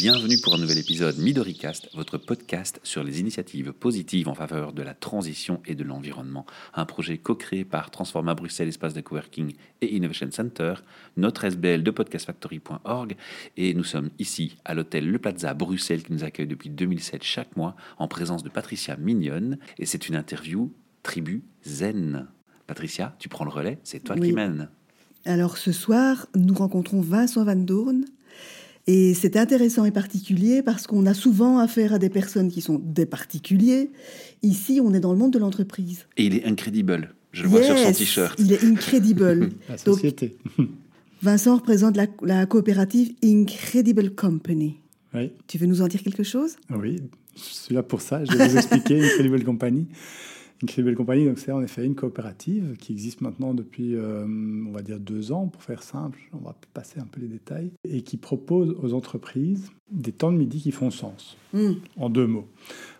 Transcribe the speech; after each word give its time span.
Bienvenue 0.00 0.38
pour 0.38 0.54
un 0.54 0.58
nouvel 0.58 0.78
épisode 0.78 1.18
MidoriCast, 1.18 1.90
votre 1.94 2.16
podcast 2.16 2.80
sur 2.82 3.04
les 3.04 3.20
initiatives 3.20 3.74
positives 3.74 4.28
en 4.28 4.34
faveur 4.34 4.72
de 4.72 4.80
la 4.80 4.94
transition 4.94 5.60
et 5.66 5.74
de 5.74 5.84
l'environnement. 5.84 6.46
Un 6.72 6.86
projet 6.86 7.18
co-créé 7.18 7.66
par 7.66 7.90
Transforma 7.90 8.34
Bruxelles 8.34 8.68
Espace 8.68 8.94
de 8.94 9.02
Coworking 9.02 9.52
et 9.82 9.94
Innovation 9.94 10.30
Center, 10.30 10.72
notre 11.18 11.44
SBL 11.44 11.82
de 11.82 11.90
podcastfactory.org 11.90 13.14
et 13.58 13.74
nous 13.74 13.84
sommes 13.84 14.08
ici 14.18 14.56
à 14.64 14.72
l'hôtel 14.72 15.06
Le 15.06 15.18
Plaza 15.18 15.52
Bruxelles 15.52 16.02
qui 16.02 16.14
nous 16.14 16.24
accueille 16.24 16.46
depuis 16.46 16.70
2007 16.70 17.22
chaque 17.22 17.54
mois 17.58 17.76
en 17.98 18.08
présence 18.08 18.42
de 18.42 18.48
Patricia 18.48 18.96
Mignonne 18.96 19.58
et 19.78 19.84
c'est 19.84 20.08
une 20.08 20.16
interview 20.16 20.72
tribu 21.02 21.42
zen. 21.66 22.26
Patricia, 22.66 23.14
tu 23.18 23.28
prends 23.28 23.44
le 23.44 23.50
relais, 23.50 23.78
c'est 23.84 24.02
toi 24.02 24.16
qui 24.16 24.32
mène. 24.32 24.70
Alors 25.26 25.58
ce 25.58 25.72
soir, 25.72 26.26
nous 26.34 26.54
rencontrons 26.54 27.02
Vincent 27.02 27.44
Van 27.44 27.54
Doorn. 27.54 28.06
Et 28.92 29.14
c'est 29.14 29.36
intéressant 29.36 29.84
et 29.84 29.92
particulier 29.92 30.62
parce 30.64 30.88
qu'on 30.88 31.06
a 31.06 31.14
souvent 31.14 31.58
affaire 31.58 31.94
à 31.94 32.00
des 32.00 32.10
personnes 32.10 32.50
qui 32.50 32.60
sont 32.60 32.80
des 32.82 33.06
particuliers. 33.06 33.92
Ici, 34.42 34.80
on 34.82 34.92
est 34.92 34.98
dans 34.98 35.12
le 35.12 35.18
monde 35.18 35.32
de 35.32 35.38
l'entreprise. 35.38 36.08
Et 36.16 36.24
il 36.24 36.34
est 36.34 36.44
incredible. 36.44 37.14
Je 37.30 37.44
le 37.44 37.50
vois 37.50 37.62
sur 37.62 37.78
son 37.78 37.92
t-shirt. 37.92 38.36
Il 38.40 38.52
est 38.52 38.64
incredible. 38.64 39.50
la 39.68 39.78
société. 39.78 40.36
Vincent 41.22 41.54
représente 41.54 41.96
la, 41.96 42.46
coopérative 42.46 43.12
Incredible 43.22 44.10
Company. 44.16 44.80
Oui. 45.14 45.30
Tu 45.46 45.56
veux 45.56 45.66
nous 45.66 45.82
en 45.82 45.86
dire 45.86 46.02
quelque 46.02 46.24
chose? 46.24 46.56
Oui, 46.70 47.00
je 47.36 47.42
suis 47.42 47.74
là 47.76 47.84
pour 47.84 48.00
ça. 48.00 48.24
Je 48.24 48.36
vais 48.36 48.48
vous 48.48 48.56
expliquer 48.56 49.04
Incredible 49.04 49.44
Company. 49.44 49.86
Incredible 50.62 50.94
Company, 50.94 51.24
donc 51.24 51.38
c'est 51.38 51.52
en 51.52 51.62
effet 51.62 51.86
une 51.86 51.94
coopérative 51.94 52.76
qui 52.78 52.92
existe 52.92 53.22
maintenant 53.22 53.54
depuis, 53.54 53.94
euh, 53.94 54.26
on 54.26 54.72
va 54.72 54.82
dire, 54.82 55.00
deux 55.00 55.32
ans, 55.32 55.46
pour 55.46 55.62
faire 55.62 55.82
simple. 55.82 56.18
On 56.32 56.44
va 56.44 56.54
passer 56.74 57.00
un 57.00 57.06
peu 57.06 57.20
les 57.20 57.28
détails. 57.28 57.70
Et 57.88 58.02
qui 58.02 58.16
propose 58.16 58.76
aux 58.82 58.92
entreprises 58.92 59.70
des 59.90 60.12
temps 60.12 60.32
de 60.32 60.36
midi 60.36 60.60
qui 60.60 60.70
font 60.70 60.90
sens. 60.90 61.36
Hmm. 61.52 61.72
En 61.96 62.10
deux 62.10 62.26
mots. 62.26 62.46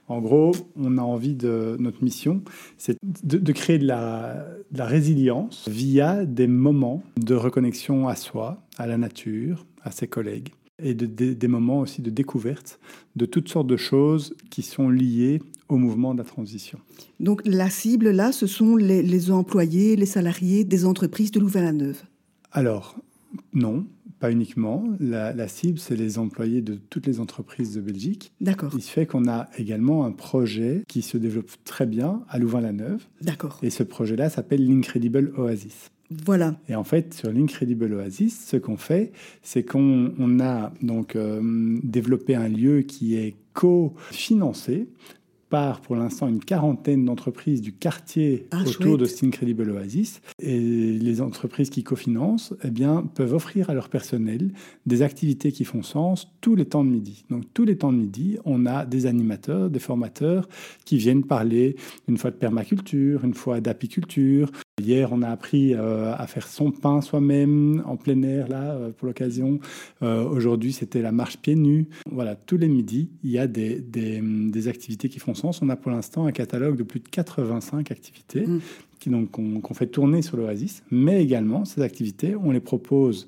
En 0.08 0.20
gros, 0.20 0.50
on 0.74 0.98
a 0.98 1.02
envie 1.02 1.36
de 1.36 1.76
notre 1.78 2.02
mission, 2.02 2.42
c'est 2.78 2.96
de, 3.22 3.52
créer 3.52 3.78
de 3.78 3.86
la, 3.86 4.44
résilience 4.76 5.68
via 5.68 6.24
des 6.24 6.48
moments 6.48 7.04
de 7.16 7.36
reconnexion 7.36 8.08
à 8.08 8.16
soi, 8.16 8.60
à 8.76 8.88
la 8.88 8.98
nature, 8.98 9.66
à 9.84 9.92
ses 9.92 10.08
collègues, 10.08 10.48
et 10.82 10.94
des 10.94 11.48
moments 11.48 11.80
aussi 11.80 12.02
de 12.02 12.10
découverte 12.10 12.78
de 13.16 13.26
toutes 13.26 13.48
sortes 13.48 13.66
de 13.66 13.76
choses 13.76 14.34
qui 14.50 14.62
sont 14.62 14.88
liées 14.88 15.40
au 15.68 15.76
mouvement 15.76 16.14
de 16.14 16.18
la 16.18 16.24
transition. 16.24 16.78
Donc 17.18 17.42
la 17.44 17.70
cible, 17.70 18.10
là, 18.10 18.32
ce 18.32 18.46
sont 18.46 18.76
les, 18.76 19.30
employés, 19.30 19.96
les 19.96 20.06
salariés 20.06 20.64
des 20.64 20.84
entreprises 20.84 21.30
de 21.30 21.40
Louvain-la-Neuve 21.40 22.02
Alors, 22.52 22.96
non, 23.52 23.86
pas 24.18 24.30
uniquement. 24.30 24.84
La, 24.98 25.48
cible, 25.48 25.78
c'est 25.78 25.96
les 25.96 26.18
employés 26.18 26.60
de 26.60 26.74
toutes 26.74 27.06
les 27.06 27.20
entreprises 27.20 27.74
de 27.74 27.80
Belgique. 27.80 28.32
D'accord. 28.40 28.72
Il 28.74 28.82
se 28.82 28.90
fait 28.90 29.06
qu'on 29.06 29.28
a 29.28 29.48
également 29.56 30.04
un 30.04 30.12
projet 30.12 30.82
qui 30.88 31.02
se 31.02 31.16
développe 31.16 31.50
très 31.64 31.86
bien 31.86 32.22
à 32.28 32.38
Louvain-la-Neuve. 32.38 33.02
D'accord. 33.22 33.58
Et 33.62 33.70
ce 33.70 33.82
projet-là 33.82 34.28
s'appelle 34.28 34.66
l'Incredible 34.66 35.32
Oasis. 35.36 35.90
Voilà. 36.10 36.56
Et 36.68 36.74
en 36.74 36.84
fait, 36.84 37.14
sur 37.14 37.32
l'Incredible 37.32 37.94
Oasis, 37.94 38.46
ce 38.46 38.56
qu'on 38.56 38.76
fait, 38.76 39.12
c'est 39.42 39.62
qu'on 39.64 40.40
a 40.40 40.72
donc 40.82 41.14
euh, 41.14 41.78
développé 41.82 42.34
un 42.34 42.48
lieu 42.48 42.82
qui 42.82 43.16
est 43.16 43.36
co-financé 43.52 44.88
par 45.50 45.80
pour 45.80 45.96
l'instant 45.96 46.28
une 46.28 46.38
quarantaine 46.38 47.04
d'entreprises 47.04 47.60
du 47.60 47.72
quartier 47.72 48.46
ah, 48.52 48.62
autour 48.64 48.96
de 48.96 49.04
cet 49.04 49.24
Incredible 49.24 49.70
Oasis. 49.70 50.22
Et 50.38 50.58
les 50.58 51.20
entreprises 51.20 51.68
qui 51.68 51.82
cofinancent 51.82 52.54
eh 52.64 52.70
bien, 52.70 53.02
peuvent 53.02 53.34
offrir 53.34 53.68
à 53.68 53.74
leur 53.74 53.88
personnel 53.88 54.52
des 54.86 55.02
activités 55.02 55.52
qui 55.52 55.64
font 55.64 55.82
sens 55.82 56.28
tous 56.40 56.54
les 56.54 56.64
temps 56.64 56.84
de 56.84 56.90
midi. 56.90 57.24
Donc 57.28 57.44
tous 57.52 57.64
les 57.64 57.76
temps 57.76 57.92
de 57.92 57.98
midi, 57.98 58.38
on 58.44 58.64
a 58.64 58.86
des 58.86 59.06
animateurs, 59.06 59.68
des 59.70 59.80
formateurs 59.80 60.48
qui 60.84 60.96
viennent 60.96 61.24
parler 61.24 61.76
une 62.08 62.16
fois 62.16 62.30
de 62.30 62.36
permaculture, 62.36 63.24
une 63.24 63.34
fois 63.34 63.60
d'apiculture, 63.60 64.50
Hier, 64.80 65.12
on 65.12 65.22
a 65.22 65.28
appris 65.28 65.74
euh, 65.74 66.12
à 66.16 66.26
faire 66.26 66.46
son 66.46 66.70
pain 66.70 67.00
soi-même 67.00 67.82
en 67.86 67.96
plein 67.96 68.22
air, 68.22 68.48
là, 68.48 68.72
euh, 68.72 68.90
pour 68.90 69.06
l'occasion. 69.06 69.60
Euh, 70.02 70.24
aujourd'hui, 70.24 70.72
c'était 70.72 71.02
la 71.02 71.12
marche 71.12 71.38
pieds 71.38 71.54
nus. 71.54 71.86
Voilà, 72.10 72.34
tous 72.34 72.56
les 72.56 72.68
midis, 72.68 73.10
il 73.22 73.30
y 73.30 73.38
a 73.38 73.46
des, 73.46 73.80
des, 73.80 74.68
activités 74.68 75.08
qui 75.08 75.18
font 75.18 75.34
sens. 75.34 75.62
On 75.62 75.68
a 75.68 75.76
pour 75.76 75.90
l'instant 75.90 76.26
un 76.26 76.32
catalogue 76.32 76.76
de 76.76 76.82
plus 76.82 77.00
de 77.00 77.08
85 77.08 77.90
activités. 77.90 78.46
Mm. 78.46 78.60
Qui, 78.98 79.08
donc, 79.08 79.30
qu'on 79.30 79.72
fait 79.72 79.86
tourner 79.86 80.20
sur 80.20 80.36
l'Oasis, 80.36 80.82
mais 80.90 81.22
également 81.22 81.64
ces 81.64 81.80
activités, 81.80 82.36
on 82.36 82.50
les 82.50 82.60
propose 82.60 83.26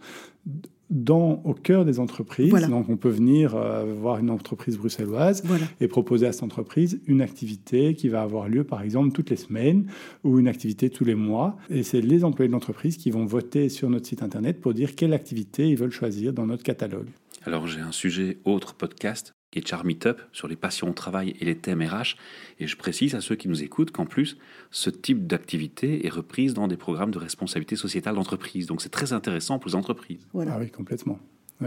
dans, 0.93 1.41
au 1.45 1.55
cœur 1.55 1.85
des 1.85 1.99
entreprises. 1.99 2.53
Donc, 2.69 2.89
on 2.89 2.97
peut 2.97 3.09
venir 3.09 3.57
euh, 3.57 3.95
voir 3.99 4.19
une 4.19 4.31
entreprise 4.31 4.77
bruxelloise 4.77 5.43
et 5.81 5.89
proposer 5.89 6.27
à 6.27 6.33
cette 6.33 6.43
entreprise 6.43 7.01
une 7.07 7.23
activité 7.23 7.95
qui 7.95 8.09
va 8.09 8.23
avoir 8.23 8.49
lieu, 8.49 8.63
par 8.63 8.83
exemple, 8.83 9.13
toutes 9.13 9.31
les 9.31 9.37
semaines 9.37 9.87
ou 10.23 10.39
une 10.39 10.49
activité 10.49 10.91
tous 10.91 11.05
les 11.05 11.15
mois. 11.15 11.57
Et 11.71 11.83
c'est 11.83 12.03
les 12.03 12.25
employés 12.25 12.49
de 12.49 12.53
l'entreprise 12.53 12.99
qui 12.99 13.11
vont 13.11 13.25
voter 13.25 13.71
sur 13.71 13.89
notre 13.89 14.07
site 14.07 14.23
internet 14.23 14.61
pour 14.61 14.75
dire 14.75 14.95
quelle 14.95 15.15
activité 15.15 15.69
ils 15.69 15.77
veulent 15.77 15.91
choisir 15.91 16.33
dans 16.33 16.47
notre 16.47 16.63
catalogue. 16.63 17.09
Alors, 17.45 17.67
j'ai 17.67 17.81
un 17.81 17.93
sujet 17.93 18.39
autre 18.45 18.75
podcast 18.75 19.33
qui 19.53 19.59
est 19.59 19.69
Char 19.69 19.85
Meetup 19.85 20.21
sur 20.33 20.49
les 20.49 20.57
passions 20.57 20.91
au 20.91 20.93
travail 20.93 21.37
et 21.41 21.45
les 21.45 21.55
thèmes 21.55 21.83
RH. 21.83 22.17
Et 22.59 22.67
je 22.67 22.77
précise 22.77 23.15
à 23.15 23.21
ceux 23.21 23.37
qui 23.37 23.49
nous 23.49 23.63
écoutent 23.63 23.93
qu'en 23.93 24.07
plus, 24.07 24.39
ce 24.71 24.91
type 24.91 25.27
d'activité 25.27 26.05
est 26.07 26.09
reprise 26.09 26.55
dans 26.55 26.67
des 26.67 26.79
programmes 26.79 27.13
de 27.13 27.19
responsabilité 27.19 27.77
sociétale 27.77 28.17
d'entreprise. 28.17 28.67
Donc 28.67 28.83
c'est 28.83 28.89
très 28.89 29.13
intéressant 29.13 29.59
pour 29.59 29.69
les 29.69 29.77
entreprises. 29.77 30.27
Voilà. 30.33 30.55
Ah 30.55 30.59
oui, 30.59 30.71
complètement. 30.71 31.19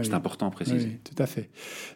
c'est 0.02 0.14
important 0.14 0.48
à 0.48 0.50
préciser. 0.50 0.88
Oui, 0.88 0.98
tout 1.04 1.22
à 1.22 1.26
fait. 1.26 1.48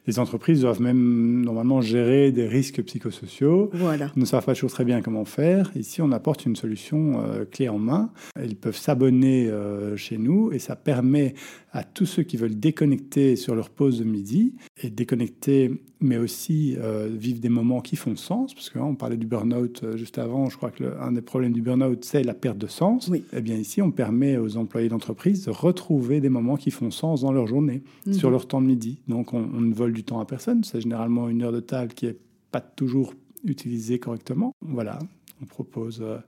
Les 0.07 0.21
entreprises 0.21 0.61
doivent 0.61 0.81
même 0.81 1.43
normalement 1.45 1.81
gérer 1.81 2.31
des 2.31 2.47
risques 2.47 2.83
psychosociaux. 2.85 3.69
Voilà. 3.73 4.13
Ils 4.17 4.21
ne 4.21 4.25
savent 4.25 4.45
pas 4.45 4.55
toujours 4.55 4.71
très 4.71 4.85
bien 4.85 5.03
comment 5.03 5.25
faire. 5.25 5.73
Ici, 5.75 6.01
on 6.01 6.13
apporte 6.13 6.47
une 6.47 6.55
solution 6.55 7.21
euh, 7.25 7.45
clé 7.45 7.69
en 7.69 7.79
main. 7.79 8.13
Ils 8.41 8.57
peuvent 8.57 8.77
s'abonner 8.77 9.49
euh, 9.49 9.97
chez 9.97 10.19
nous 10.19 10.53
et 10.53 10.61
ça 10.61 10.77
permet 10.77 11.35
à 11.73 11.83
tous 11.83 12.07
ceux 12.07 12.23
qui 12.23 12.37
veulent 12.37 12.59
déconnecter 12.59 13.35
sur 13.35 13.55
leur 13.55 13.71
pause 13.71 13.99
de 13.99 14.05
midi 14.05 14.55
et 14.83 14.91
déconnecter, 14.91 15.83
mais 16.01 16.17
aussi 16.17 16.77
euh, 16.79 17.09
vivre 17.11 17.41
des 17.41 17.49
moments 17.49 17.81
qui 17.81 17.97
font 17.97 18.17
sens, 18.17 18.55
parce 18.55 18.71
qu'on 18.71 18.95
parlait 18.95 19.17
du 19.17 19.27
burn-out 19.27 19.83
euh, 19.83 19.97
juste 19.97 20.19
avant, 20.19 20.49
je 20.49 20.57
crois 20.57 20.71
que 20.71 20.99
un 21.01 21.13
des 21.13 21.21
problèmes 21.23 21.53
du 21.53 21.63
burn-out, 21.63 22.05
c'est 22.05 22.23
la 22.23 22.35
perte 22.35 22.59
de 22.59 22.67
sens. 22.67 23.09
Oui. 23.09 23.25
Eh 23.35 23.41
bien 23.41 23.57
ici, 23.57 23.83
on 23.83 23.91
permet 23.91 24.37
aux 24.37 24.57
employés 24.57 24.89
d'entreprise 24.89 25.45
de 25.45 25.51
retrouver 25.51 26.21
des 26.21 26.31
moments 26.31 26.57
qui 26.57 26.71
font 26.71 26.91
sens 26.91 27.23
dans 27.23 27.33
leur 27.33 27.47
journée, 27.47 27.83
mhm. 28.07 28.13
sur 28.15 28.31
leur 28.31 28.49
temps 28.49 28.61
de 28.61 28.67
midi. 28.67 29.01
Donc 29.09 29.35
on, 29.35 29.49
on 29.55 29.61
ne 29.61 29.75
vole 29.75 29.93
du 29.93 30.05
temps 30.05 30.21
à 30.21 30.25
personne, 30.25 30.65
c'est 30.65 30.81
généralement 30.81 31.29
une 31.29 31.43
heure 31.43 31.53
de 31.53 31.61
table 31.61 31.93
qui 31.93 32.07
n'est 32.07 32.17
pas 32.51 32.61
toujours 32.61 33.15
utilisée 33.45 33.99
correctement. 33.99 34.55
Voilà, 34.61 34.99
on 35.43 35.47
propose 35.47 36.01
euh, 36.03 36.19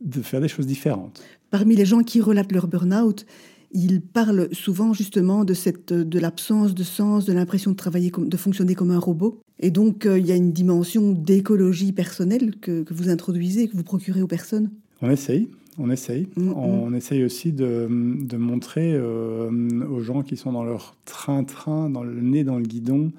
de 0.00 0.22
faire 0.22 0.40
des 0.40 0.48
choses 0.48 0.66
différentes. 0.66 1.22
Parmi 1.50 1.76
les 1.76 1.86
gens 1.86 2.02
qui 2.02 2.20
relatent 2.20 2.52
leur 2.52 2.68
burn-out, 2.68 3.26
il 3.72 4.00
parle 4.00 4.48
souvent 4.52 4.92
justement 4.92 5.44
de 5.44 5.54
cette 5.54 5.92
de 5.92 6.18
l'absence 6.18 6.74
de 6.74 6.82
sens, 6.82 7.24
de 7.24 7.32
l'impression 7.32 7.72
de 7.72 7.76
travailler 7.76 8.10
comme, 8.10 8.28
de 8.28 8.36
fonctionner 8.36 8.74
comme 8.74 8.90
un 8.90 8.98
robot. 8.98 9.40
Et 9.60 9.70
donc 9.70 10.06
euh, 10.06 10.18
il 10.18 10.26
y 10.26 10.32
a 10.32 10.36
une 10.36 10.52
dimension 10.52 11.12
d'écologie 11.12 11.92
personnelle 11.92 12.56
que, 12.60 12.82
que 12.82 12.94
vous 12.94 13.08
introduisez, 13.08 13.68
que 13.68 13.76
vous 13.76 13.82
procurez 13.82 14.22
aux 14.22 14.26
personnes. 14.26 14.70
On 15.02 15.10
essaye. 15.10 15.48
On 15.78 15.90
essaye. 15.90 16.28
Mm, 16.36 16.42
mm. 16.42 16.52
On 16.56 16.94
essaye 16.94 17.24
aussi 17.24 17.52
de, 17.52 17.86
de 17.88 18.36
montrer 18.36 18.92
euh, 18.94 19.50
aux 19.90 20.00
gens 20.00 20.22
qui 20.22 20.36
sont 20.36 20.52
dans 20.52 20.64
leur 20.64 20.96
train-train, 21.04 21.88
dans 21.90 22.02
le 22.02 22.20
nez 22.20 22.44
dans 22.44 22.56
le 22.56 22.64
guidon, 22.64 23.12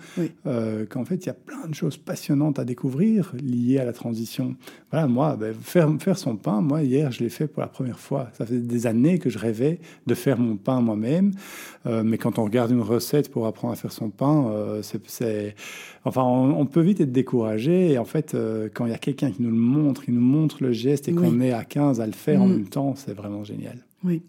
euh, 0.45 0.85
qu'en 0.85 1.05
fait, 1.05 1.15
il 1.25 1.27
y 1.27 1.29
a 1.29 1.33
plein 1.33 1.67
de 1.67 1.73
choses 1.73 1.97
passionnantes 1.97 2.59
à 2.59 2.65
découvrir 2.65 3.33
liées 3.41 3.79
à 3.79 3.85
la 3.85 3.93
transition. 3.93 4.55
Voilà, 4.91 5.07
moi, 5.07 5.37
ben, 5.37 5.53
faire, 5.53 5.89
faire 5.99 6.17
son 6.17 6.35
pain, 6.35 6.61
moi, 6.61 6.83
hier, 6.83 7.11
je 7.11 7.23
l'ai 7.23 7.29
fait 7.29 7.47
pour 7.47 7.61
la 7.61 7.67
première 7.67 7.99
fois. 7.99 8.29
Ça 8.33 8.45
fait 8.45 8.59
des 8.59 8.87
années 8.87 9.19
que 9.19 9.29
je 9.29 9.39
rêvais 9.39 9.79
de 10.05 10.13
faire 10.13 10.39
mon 10.39 10.57
pain 10.57 10.81
moi-même. 10.81 11.31
Euh, 11.85 12.03
mais 12.03 12.17
quand 12.17 12.39
on 12.39 12.43
regarde 12.43 12.71
une 12.71 12.81
recette 12.81 13.31
pour 13.31 13.47
apprendre 13.47 13.73
à 13.73 13.75
faire 13.75 13.91
son 13.91 14.09
pain, 14.09 14.51
c'est... 14.81 15.55
Enfin, 16.09 16.23
on, 16.23 16.65
peut 16.65 16.81
vite 16.81 17.01
être 17.01 17.11
découragé. 17.11 17.91
Et 17.91 17.97
en 17.97 18.05
fait, 18.05 18.35
quand 18.73 18.85
il 18.85 18.91
y 18.91 18.95
a 18.95 18.97
quelqu'un 18.97 19.31
qui 19.31 19.41
nous 19.41 19.51
le 19.51 19.55
montre, 19.55 20.03
qui 20.03 20.11
nous 20.11 20.21
montre 20.21 20.57
le 20.61 20.73
geste 20.73 21.07
et 21.07 21.13
qu'on 21.13 21.39
est 21.39 21.51
à 21.51 21.63
15 21.63 22.01
à 22.01 22.05
le 22.05 22.13
faire, 22.13 22.41
en 22.41 22.47
mm. 22.47 22.51
même 22.51 22.67
temps, 22.67 22.95
c'est 22.95 23.13
vraiment 23.13 23.43
génial. 23.43 23.77
Oui. 24.03 24.21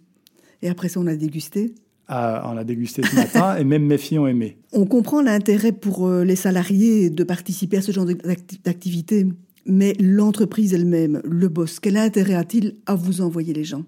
Et 0.63 0.69
après 0.69 0.89
ça, 0.89 1.01
on 1.01 1.07
a 1.07 1.17
dégusté? 1.17 1.75
Ah, 2.13 2.43
On 2.53 2.57
a 2.57 2.65
dégusté 2.65 3.03
ce 3.05 3.15
matin 3.15 3.57
et 3.57 3.63
même 3.63 3.87
mes 3.87 3.97
filles 3.97 4.19
ont 4.19 4.27
aimé. 4.27 4.57
On 4.73 4.85
comprend 4.85 5.23
l'intérêt 5.23 5.71
pour 5.71 6.09
euh, 6.09 6.25
les 6.25 6.35
salariés 6.35 7.09
de 7.09 7.23
participer 7.23 7.77
à 7.77 7.83
ce 7.83 7.93
genre 7.93 8.07
d'activité, 8.65 9.29
mais 9.65 9.93
l'entreprise 10.01 10.75
elle-même, 10.75 11.21
le 11.25 11.49
boss, 11.49 11.79
quel 11.79 11.97
intérêt 11.97 12.35
a-t-il 12.35 12.75
à 12.87 12.97
vous 12.97 13.21
envoyer 13.21 13.53
les 13.53 13.63
gens? 13.63 13.85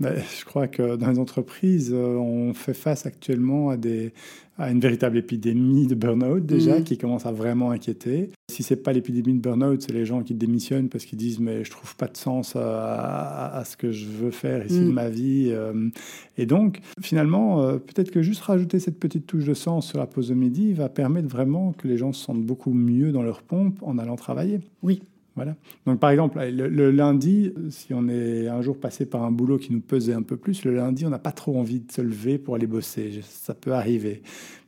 Je 0.00 0.44
crois 0.44 0.68
que 0.68 0.96
dans 0.96 1.10
les 1.10 1.18
entreprises, 1.18 1.90
euh, 1.94 2.16
on 2.16 2.52
fait 2.54 2.74
face 2.74 3.06
actuellement 3.06 3.70
à, 3.70 3.76
des, 3.76 4.12
à 4.58 4.70
une 4.70 4.80
véritable 4.80 5.16
épidémie 5.18 5.86
de 5.86 5.94
burn-out 5.94 6.44
déjà, 6.44 6.78
Mhm. 6.78 6.84
qui 6.84 6.98
commence 6.98 7.24
à 7.26 7.32
vraiment 7.32 7.70
inquiéter. 7.70 8.30
Si 8.50 8.62
c'est 8.62 8.76
pas 8.76 8.92
l'épidémie 8.92 9.34
de 9.34 9.40
burn-out, 9.40 9.82
c'est 9.82 9.92
les 9.92 10.04
gens 10.04 10.22
qui 10.22 10.34
démissionnent 10.34 10.88
parce 10.88 11.04
qu'ils 11.04 11.18
disent 11.18 11.40
mais 11.40 11.64
je 11.64 11.70
trouve 11.70 11.96
pas 11.96 12.06
de 12.08 12.16
sens 12.16 12.56
à, 12.56 12.60
à- 12.60 13.58
à 13.58 13.64
ce 13.64 13.76
que 13.76 13.90
je 13.90 14.06
veux 14.06 14.30
faire 14.30 14.64
ici 14.66 14.80
Mhm. 14.80 14.86
de 14.88 14.92
ma 14.92 15.08
vie. 15.08 15.48
euh. 15.50 15.88
Et 16.36 16.46
donc 16.46 16.80
finalement, 17.00 17.62
euh, 17.62 17.78
peut-être 17.78 18.10
que 18.10 18.22
juste 18.22 18.42
rajouter 18.42 18.78
cette 18.78 18.98
petite 18.98 19.26
touche 19.26 19.44
de 19.44 19.54
sens 19.54 19.86
sur 19.88 19.98
la 19.98 20.06
pause 20.06 20.28
de 20.28 20.34
midi 20.34 20.72
va 20.74 20.88
permettre 20.88 21.28
vraiment 21.28 21.72
que 21.72 21.88
les 21.88 21.96
gens 21.96 22.12
se 22.12 22.22
sentent 22.24 22.44
beaucoup 22.44 22.72
mieux 22.72 23.12
dans 23.12 23.22
leur 23.22 23.42
pompe 23.42 23.82
en 23.82 23.98
allant 23.98 24.16
travailler. 24.16 24.60
Oui. 24.82 25.02
Voilà. 25.36 25.54
Donc, 25.84 26.00
par 26.00 26.10
exemple, 26.10 26.40
le, 26.42 26.90
lundi, 26.90 27.52
si 27.68 27.92
on 27.92 28.08
est 28.08 28.48
un 28.48 28.62
jour 28.62 28.78
passé 28.78 29.04
par 29.04 29.22
un 29.22 29.30
boulot 29.30 29.58
qui 29.58 29.70
nous 29.72 29.80
pesait 29.80 30.14
un 30.14 30.22
peu 30.22 30.36
plus, 30.36 30.64
le 30.64 30.74
lundi, 30.74 31.04
on 31.04 31.10
n'a 31.10 31.18
pas 31.18 31.32
trop 31.32 31.58
envie 31.58 31.80
de 31.80 31.92
se 31.92 32.00
lever 32.00 32.38
pour 32.38 32.54
aller 32.54 32.66
bosser. 32.66 33.20
Ça 33.22 33.54
peut 33.54 33.72
arriver. 33.72 34.22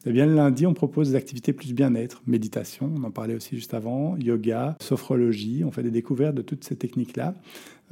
Eh 0.07 0.13
bien, 0.13 0.27
le 0.27 0.35
lundi, 0.35 0.67
on 0.67 0.75
propose 0.75 1.11
des 1.11 1.17
activités 1.17 1.53
plus 1.53 1.73
bien-être, 1.73 2.23
méditation, 2.27 2.93
on 2.97 3.03
en 3.03 3.11
parlait 3.11 3.35
aussi 3.35 3.57
juste 3.57 3.75
avant, 3.75 4.17
yoga, 4.19 4.77
sophrologie. 4.81 5.65
On 5.65 5.71
fait 5.71 5.83
des 5.83 5.91
découvertes 5.91 6.35
de 6.35 6.43
toutes 6.43 6.65
ces 6.65 6.77
techniques-là. 6.77 7.35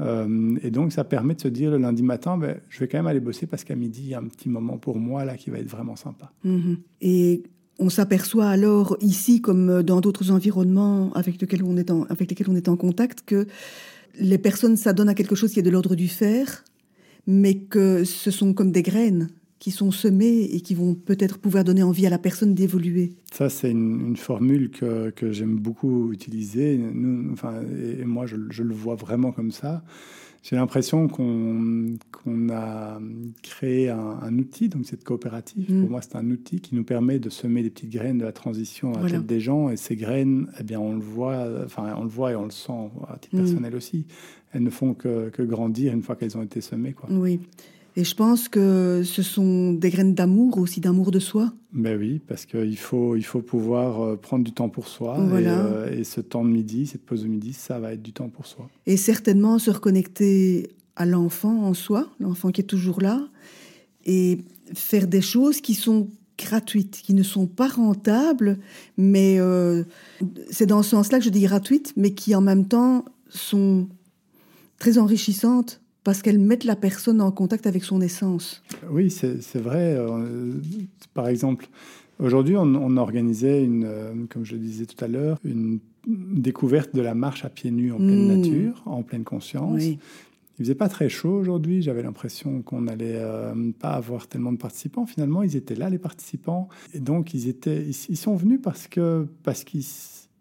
Euh, 0.01 0.57
et 0.63 0.71
donc, 0.71 0.93
ça 0.93 1.05
permet 1.05 1.35
de 1.35 1.41
se 1.41 1.49
dire 1.49 1.71
le 1.71 1.79
lundi 1.79 2.03
matin, 2.03 2.37
ben, 2.37 2.61
je 2.69 2.81
vais 2.81 2.89
quand 2.89 2.99
même 2.99 3.07
aller 3.07 3.21
bosser 3.21 3.47
parce 3.47 3.65
qu'à 3.65 3.75
midi, 3.75 4.03
il 4.05 4.09
y 4.09 4.15
a 4.15 4.19
un 4.19 4.29
petit 4.29 4.49
moment 4.49 4.77
pour 4.77 4.99
moi 4.99 5.25
là 5.25 5.37
qui 5.37 5.51
va 5.51 5.59
être 5.59 5.69
vraiment 5.69 5.97
sympa. 5.97 6.31
Mhm. 6.45 6.79
Et 7.01 7.43
on 7.79 7.91
s'aperçoit 7.91 8.49
alors 8.49 8.97
ici, 9.01 9.41
comme 9.41 9.83
dans 9.83 10.01
d'autres 10.01 10.31
environnements 10.31 11.13
avec 11.15 11.41
lesquels, 11.41 11.63
on 11.63 11.77
est 11.77 12.69
en, 12.69 12.77
contact, 12.77 13.23
que 13.27 13.47
les 14.19 14.39
personnes 14.39 14.77
s'adonnent 14.77 15.09
à 15.09 15.15
quelque 15.15 15.35
chose 15.35 15.53
qui 15.53 15.61
est 15.61 15.63
de 15.63 15.71
l'ordre 15.71 15.95
du 15.95 16.09
faire, 16.09 16.65
mais 17.27 17.57
que 17.57 18.05
ce 18.05 18.31
sont 18.31 18.55
comme 18.55 18.73
des 18.73 18.83
graines 18.83 19.29
qui 19.59 19.71
sont 19.71 19.91
semées 19.91 20.45
et 20.45 20.61
qui 20.61 20.75
vont 20.75 20.95
peut-être 20.95 21.39
pouvoir 21.39 21.65
donner 21.65 21.83
envie 21.83 22.07
à 22.07 22.11
la 22.11 22.19
personne 22.19 22.55
d'évoluer. 22.55 23.15
Ça, 23.33 23.49
c'est 23.49 23.71
une, 23.71 24.17
formule 24.17 24.71
que, 24.71 25.33
j'aime 25.33 25.57
beaucoup 25.57 26.13
utiliser. 26.13 26.75
Et, 26.75 28.05
moi, 28.05 28.27
je 28.27 28.63
le 28.63 28.75
vois 28.75 28.97
vraiment 28.97 29.33
comme 29.33 29.51
ça. 29.51 29.83
J'ai 30.49 30.55
l'impression 30.55 31.09
qu'on 31.09 31.95
qu'on 32.13 32.51
a 32.51 33.01
créé 33.43 33.89
un, 33.91 33.99
un 34.23 34.39
outil, 34.39 34.69
donc 34.69 34.87
cette 34.87 35.03
coopérative. 35.03 35.73
Mm. 35.73 35.81
Pour 35.81 35.91
moi, 35.91 36.01
c'est 36.03 36.15
un 36.15 36.31
outil 36.31 36.61
qui 36.61 36.77
nous 36.77 36.85
permet 36.85 37.19
de 37.19 37.31
semer 37.31 37.65
des 37.65 37.71
petites 37.71 37.91
graines 37.91 38.19
de 38.19 38.25
la 38.25 38.31
transition 38.33 38.89
dans 38.93 39.01
la 39.01 39.07
Voilà. 39.07 39.19
tête 39.19 39.27
des 39.27 39.41
gens. 39.41 39.71
Et 39.71 39.77
ces 39.77 39.97
graines, 39.97 40.47
eh 40.61 40.63
bien, 40.63 40.79
on 40.79 40.95
le 40.95 41.01
voit, 41.01 41.47
enfin, 41.65 41.93
on 41.99 42.03
le 42.05 42.09
voit 42.09 42.31
et 42.33 42.37
on 42.37 42.45
le 42.45 42.51
sent 42.53 42.91
à 43.09 43.19
titre 43.19 43.35
Mm. 43.37 43.39
personnel 43.41 43.75
aussi. 43.75 44.07
Elles 44.53 44.63
ne 44.63 44.71
font 44.71 44.95
que, 44.95 45.31
que 45.31 45.43
grandir 45.43 45.93
une 45.93 46.03
fois 46.03 46.15
qu'elles 46.15 46.37
ont 46.39 46.43
été 46.43 46.61
semées, 46.61 46.93
quoi. 46.93 47.09
Oui. 47.11 47.41
Et 47.99 48.05
je 48.05 48.15
pense 48.15 48.51
que 48.51 49.03
ce 49.05 49.23
sont 49.23 49.73
des 49.73 49.89
graines 49.89 50.15
d'amour 50.15 50.59
aussi, 50.59 50.81
d'amour 50.81 51.11
de 51.11 51.19
soi. 51.19 51.55
Ben 51.73 51.99
oui, 51.99 52.21
parce 52.27 52.45
qu'il 52.45 52.77
faut, 52.77 53.17
il 53.17 53.25
faut 53.25 53.41
pouvoir 53.41 54.03
euh, 54.03 54.17
prendre 54.17 54.45
du 54.45 54.53
temps 54.53 54.69
pour 54.69 54.87
soi. 54.87 55.17
Voilà. 55.19 55.55
Et, 55.55 55.57
euh, 55.57 56.01
et 56.01 56.05
ce 56.05 56.21
temps 56.21 56.45
de 56.45 56.51
midi, 56.51 56.87
cette 56.87 57.07
pause 57.07 57.23
de 57.23 57.29
midi, 57.29 57.55
ça 57.55 57.79
va 57.81 57.95
être 57.95 58.03
du 58.03 58.13
temps 58.13 58.29
pour 58.29 58.47
soi. 58.47 58.69
Et 58.85 58.99
certainement 58.99 59.59
se 59.59 59.71
reconnecter 59.71 60.69
à 60.95 61.07
l'enfant 61.07 61.63
en 61.63 61.73
soi, 61.73 62.11
l'enfant 62.21 62.51
qui 62.51 62.61
est 62.61 62.65
toujours 62.65 63.01
là, 63.01 63.29
et 64.05 64.41
faire 64.75 65.07
des 65.07 65.23
choses 65.23 65.63
qui 65.63 65.75
sont 65.75 66.11
gratuites, 66.39 67.01
qui 67.03 67.15
ne 67.15 67.23
sont 67.23 67.47
pas 67.47 67.69
rentables, 67.69 68.59
mais 68.99 69.39
euh, 69.39 69.85
c'est 70.51 70.67
dans 70.67 70.83
ce 70.83 70.91
sens-là 70.91 71.19
que 71.19 71.25
je 71.25 71.31
dis 71.31 71.43
gratuites, 71.43 71.95
mais 71.97 72.13
qui 72.13 72.35
en 72.35 72.43
même 72.43 72.69
temps 72.69 73.07
sont 73.31 73.89
très 74.79 74.99
enrichissantes 74.99 75.81
parce 76.07 76.23
qu'elles 76.23 76.39
mettent 76.39 76.63
la 76.65 76.77
personne 76.77 77.21
en 77.21 77.33
contact 77.33 77.67
avec 77.67 77.83
son 77.83 78.01
essence. 78.01 78.63
Oui, 78.89 79.11
c'est 79.11 79.59
vrai. 79.59 79.97
euh, 79.99 80.53
par 81.15 81.27
exemple, 81.27 81.67
aujourd'hui, 82.21 82.57
on, 82.57 82.63
on 82.77 82.97
organisait, 82.97 83.65
une, 83.65 83.85
euh, 83.85 84.15
comme 84.31 84.45
je 84.45 84.53
le 84.53 84.61
disais 84.61 84.87
tout 84.87 85.05
à 85.05 85.09
l'heure, 85.09 85.39
une 85.45 85.81
découverte 86.07 86.95
de 86.95 87.01
la 87.01 87.15
marche 87.15 87.45
à 87.45 87.49
pieds 87.49 87.73
nus 87.73 87.91
en 87.93 87.97
pleine 87.97 88.25
Mm. 88.29 88.37
nature, 88.37 88.83
en 88.87 89.03
pleine 89.03 89.25
conscience. 89.25 89.75
Oui. 89.83 89.99
Il 90.59 90.65
faisait 90.65 90.77
pas 90.77 90.89
très 90.89 91.09
chaud 91.09 91.33
aujourd'hui. 91.35 91.83
J'avais 91.83 92.05
l'impression 92.05 92.63
qu'on 92.63 92.83
n'allait 92.83 93.17
euh, 93.17 93.53
pas 93.81 93.91
avoir 93.91 94.29
tellement 94.29 94.53
de 94.53 94.59
participants. 94.59 95.07
Finalement, 95.07 95.43
ils 95.43 95.57
étaient 95.57 95.75
là, 95.75 95.91
les 95.91 95.99
participants. 95.99 96.69
Et 96.95 97.01
donc, 97.01 97.35
ils, 97.35 97.49
étaient, 97.49 97.83
ils, 97.83 97.97
ils 98.11 98.17
sont 98.17 98.37
venus 98.37 98.61
parce 98.63 98.87
que 98.87 99.27
parce 99.43 99.65
qu'ils 99.65 99.85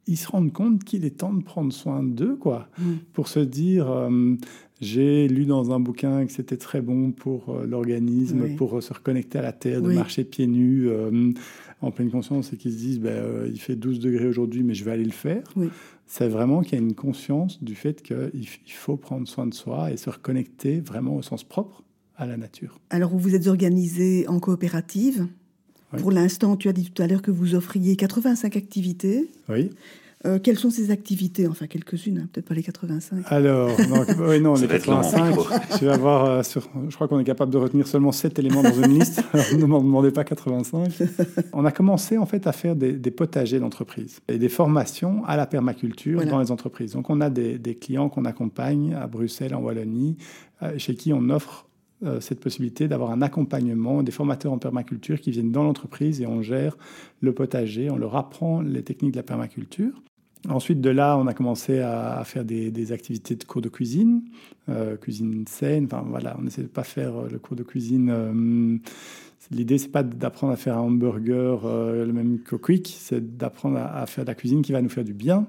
ils 0.07 0.17
se 0.17 0.27
rendent 0.27 0.53
compte 0.53 0.83
qu'il 0.83 1.05
est 1.05 1.17
temps 1.17 1.33
de 1.33 1.43
prendre 1.43 1.73
soin 1.73 2.03
d'eux, 2.03 2.35
quoi. 2.35 2.69
Mm. 2.77 2.83
Pour 3.13 3.27
se 3.27 3.39
dire, 3.39 3.89
euh, 3.89 4.35
j'ai 4.81 5.27
lu 5.27 5.45
dans 5.45 5.71
un 5.71 5.79
bouquin 5.79 6.25
que 6.25 6.31
c'était 6.31 6.57
très 6.57 6.81
bon 6.81 7.11
pour 7.11 7.49
euh, 7.49 7.65
l'organisme, 7.65 8.41
Oui. 8.41 8.55
pour 8.55 8.77
euh, 8.77 8.81
se 8.81 8.93
reconnecter 8.93 9.39
à 9.39 9.41
la 9.41 9.51
terre, 9.53 9.81
de 9.81 9.87
Oui. 9.87 9.95
marcher 9.95 10.23
pieds 10.23 10.47
nus 10.47 10.89
en 11.81 11.91
pleine 11.91 12.11
conscience 12.11 12.53
et 12.53 12.57
qu'ils 12.57 12.71
se 12.73 12.77
disent, 12.77 12.99
ben, 12.99 13.47
il 13.47 13.59
fait 13.59 13.75
12 13.75 13.99
degrés 13.99 14.27
aujourd'hui, 14.27 14.63
mais 14.63 14.73
je 14.73 14.83
vais 14.83 14.91
aller 14.91 15.03
le 15.05 15.11
faire. 15.11 15.43
Oui. 15.55 15.69
C'est 16.07 16.27
vraiment 16.27 16.61
qu'il 16.61 16.73
y 16.77 16.81
a 16.81 16.83
une 16.85 16.93
conscience 16.93 17.63
du 17.63 17.73
fait 17.75 18.01
qu'il 18.03 18.47
faut 18.67 18.97
prendre 18.97 19.27
soin 19.27 19.47
de 19.47 19.53
soi 19.53 19.91
et 19.91 19.97
se 19.97 20.09
reconnecter 20.09 20.79
vraiment 20.79 21.15
au 21.15 21.21
sens 21.23 21.43
propre 21.43 21.83
à 22.15 22.25
la 22.25 22.37
nature. 22.37 22.79
Alors, 22.91 23.09
vous 23.09 23.17
vous 23.19 23.35
êtes 23.35 23.47
organisé 23.47 24.27
en 24.27 24.39
coopérative. 24.39 25.27
Oui. 25.95 26.01
Pour 26.01 26.11
l'instant, 26.11 26.55
tu 26.55 26.69
as 26.69 26.73
dit 26.73 26.89
tout 26.91 27.01
à 27.01 27.07
l'heure 27.07 27.21
que 27.21 27.31
vous 27.31 27.55
offriez 27.55 27.95
85 27.95 28.55
activités. 28.55 29.29
Oui. 29.49 29.71
Euh, 30.25 30.39
quelles 30.39 30.57
sont 30.57 30.71
ces 30.71 30.89
activités? 30.89 31.47
Enfin, 31.47 31.67
quelques-unes, 31.67 32.17
hein, 32.17 32.27
peut-être 32.31 32.47
pas 32.47 32.55
les 32.55 32.63
85. 32.63 33.25
Alors, 33.27 33.69
donc, 33.77 34.07
oui, 34.27 34.41
non, 34.41 34.55
long, 34.55 34.67
85. 34.67 35.27
micro. 35.27 35.45
Je 35.79 35.85
vais 35.85 35.91
avoir, 35.91 36.25
euh, 36.25 36.43
sur, 36.43 36.67
je 36.89 36.95
crois 36.95 37.07
qu'on 37.07 37.19
est 37.19 37.23
capable 37.25 37.51
de 37.51 37.57
retenir 37.59 37.87
seulement 37.87 38.11
7 38.11 38.39
éléments 38.39 38.63
dans 38.63 38.73
une 38.73 38.97
liste. 38.97 39.23
Alors, 39.33 39.45
ne 39.55 39.65
m'en 39.65 39.81
demandez 39.81 40.09
pas 40.11 40.23
85. 40.23 40.87
On 41.53 41.63
a 41.63 41.71
commencé 41.71 42.17
en 42.17 42.25
fait 42.25 42.47
à 42.47 42.53
faire 42.53 42.75
des, 42.75 42.93
des 42.93 43.11
potagers 43.11 43.59
d'entreprise 43.59 44.19
et 44.27 44.39
des 44.39 44.49
formations 44.49 45.23
à 45.25 45.37
la 45.37 45.45
permaculture 45.45 46.15
Voilà. 46.15 46.31
dans 46.31 46.39
les 46.39 46.49
entreprises. 46.49 46.93
Donc, 46.93 47.09
on 47.11 47.21
a 47.21 47.29
des, 47.29 47.59
des 47.59 47.75
clients 47.75 48.09
qu'on 48.09 48.25
accompagne 48.25 48.95
à 48.95 49.05
Bruxelles, 49.05 49.53
en 49.53 49.59
Wallonie, 49.61 50.17
euh, 50.63 50.73
chez 50.77 50.95
qui 50.95 51.13
on 51.13 51.29
offre 51.29 51.67
cette 52.19 52.39
possibilité 52.39 52.87
d'avoir 52.87 53.11
un 53.11 53.21
accompagnement 53.21 54.03
des 54.03 54.11
formateurs 54.11 54.51
en 54.51 54.57
permaculture 54.57 55.19
qui 55.19 55.31
viennent 55.31 55.51
dans 55.51 55.63
l'entreprise 55.63 56.21
et 56.21 56.27
on 56.27 56.41
gère 56.41 56.77
le 57.21 57.33
potager, 57.33 57.89
on 57.89 57.97
leur 57.97 58.15
apprend 58.15 58.61
les 58.61 58.83
techniques 58.83 59.13
de 59.13 59.17
la 59.17 59.23
permaculture. 59.23 59.93
Ensuite, 60.49 60.81
de 60.81 60.89
là, 60.89 61.17
on 61.17 61.27
a 61.27 61.33
commencé 61.33 61.79
à, 61.79 62.21
faire 62.23 62.45
des, 62.45 62.91
activités 62.91 63.35
de 63.35 63.43
cours 63.43 63.61
de 63.61 63.69
cuisine, 63.69 64.23
euh, 64.69 64.95
cuisine 64.95 65.45
saine. 65.47 65.85
Enfin, 65.85 66.05
voilà, 66.07 66.37
on 66.39 66.45
essaie 66.45 66.61
de 66.61 66.67
pas 66.67 66.83
faire 66.83 67.15
euh, 67.15 67.29
le 67.31 67.39
cours 67.39 67.55
de 67.55 67.63
cuisine. 67.63 68.09
euh, 68.09 68.77
L'idée, 69.51 69.77
c'est 69.77 69.89
pas 69.91 70.01
d'apprendre 70.03 70.53
à 70.53 70.55
faire 70.55 70.77
un 70.77 70.81
hamburger 70.81 71.61
euh, 71.65 72.05
le 72.05 72.13
même 72.13 72.39
qu'au 72.39 72.57
Quick, 72.57 72.95
c'est 72.99 73.37
d'apprendre 73.37 73.77
à, 73.77 74.01
à 74.01 74.05
faire 74.07 74.23
de 74.25 74.29
la 74.29 74.35
cuisine 74.35 74.61
qui 74.63 74.71
va 74.71 74.81
nous 74.81 74.89
faire 74.89 75.03
du 75.03 75.13
bien. 75.13 75.45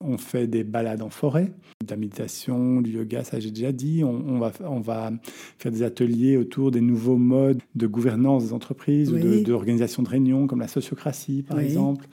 On 0.00 0.16
fait 0.18 0.46
des 0.46 0.64
balades 0.64 1.02
en 1.02 1.10
forêt, 1.10 1.52
de 1.84 1.90
la 1.90 1.96
méditation, 1.96 2.80
du 2.80 2.90
yoga, 2.92 3.22
ça 3.24 3.38
j'ai 3.40 3.50
déjà 3.50 3.72
dit. 3.72 4.02
On, 4.04 4.10
on 4.28 4.38
va, 4.38 4.52
on 4.64 4.80
va 4.80 5.12
faire 5.58 5.70
des 5.72 5.82
ateliers 5.82 6.36
autour 6.36 6.70
des 6.70 6.80
nouveaux 6.80 7.16
modes 7.16 7.60
de 7.74 7.86
gouvernance 7.86 8.44
des 8.46 8.52
entreprises 8.52 9.12
ou 9.12 9.18
de- 9.18 9.28
Oui. 9.28 9.42
d'organisation 9.42 10.02
de, 10.02 10.08
réunions, 10.08 10.46
comme 10.46 10.60
la 10.60 10.68
sociocratie, 10.68 11.42
par 11.42 11.58
Oui. 11.58 11.64
exemple. 11.64 12.06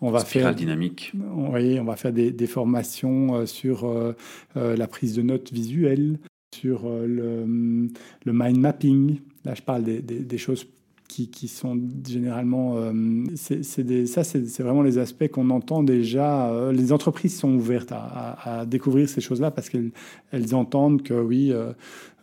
On 0.00 0.10
va 0.10 0.20
Spirale 0.20 0.54
faire 0.54 0.54
dynamique. 0.54 1.12
oui, 1.52 1.78
on 1.80 1.84
va 1.84 1.96
faire 1.96 2.12
des, 2.12 2.30
des 2.30 2.46
formations 2.46 3.34
euh, 3.36 3.46
sur 3.46 3.84
euh, 3.84 4.12
euh, 4.56 4.76
la 4.76 4.86
prise 4.86 5.14
de 5.14 5.22
notes 5.22 5.52
visuelles, 5.52 6.18
sur 6.54 6.82
euh, 6.86 7.06
le, 7.06 7.88
le 8.24 8.32
mind 8.32 8.58
mapping. 8.58 9.18
Là, 9.44 9.54
je 9.54 9.62
parle 9.62 9.84
des, 9.84 10.38
choses 10.38 10.66
qui, 11.08 11.48
sont 11.48 11.78
généralement... 12.06 12.76
euh, 12.76 13.24
ça, 13.36 14.24
c'est 14.24 14.62
vraiment 14.62 14.82
les 14.82 14.98
aspects 14.98 15.28
qu'on 15.28 15.50
entend 15.50 15.82
déjà. 15.82 16.50
euh, 16.50 16.72
les 16.72 16.92
entreprises 16.92 17.38
sont 17.38 17.52
ouvertes 17.54 17.92
à, 17.92 18.64
découvrir 18.66 19.08
ces 19.08 19.20
choses-là 19.20 19.50
parce 19.50 19.68
qu'elles 19.68 19.92
elles 20.32 20.54
entendent 20.54 21.02
que 21.02 21.14
oui, 21.14 21.52
euh, 21.52 21.72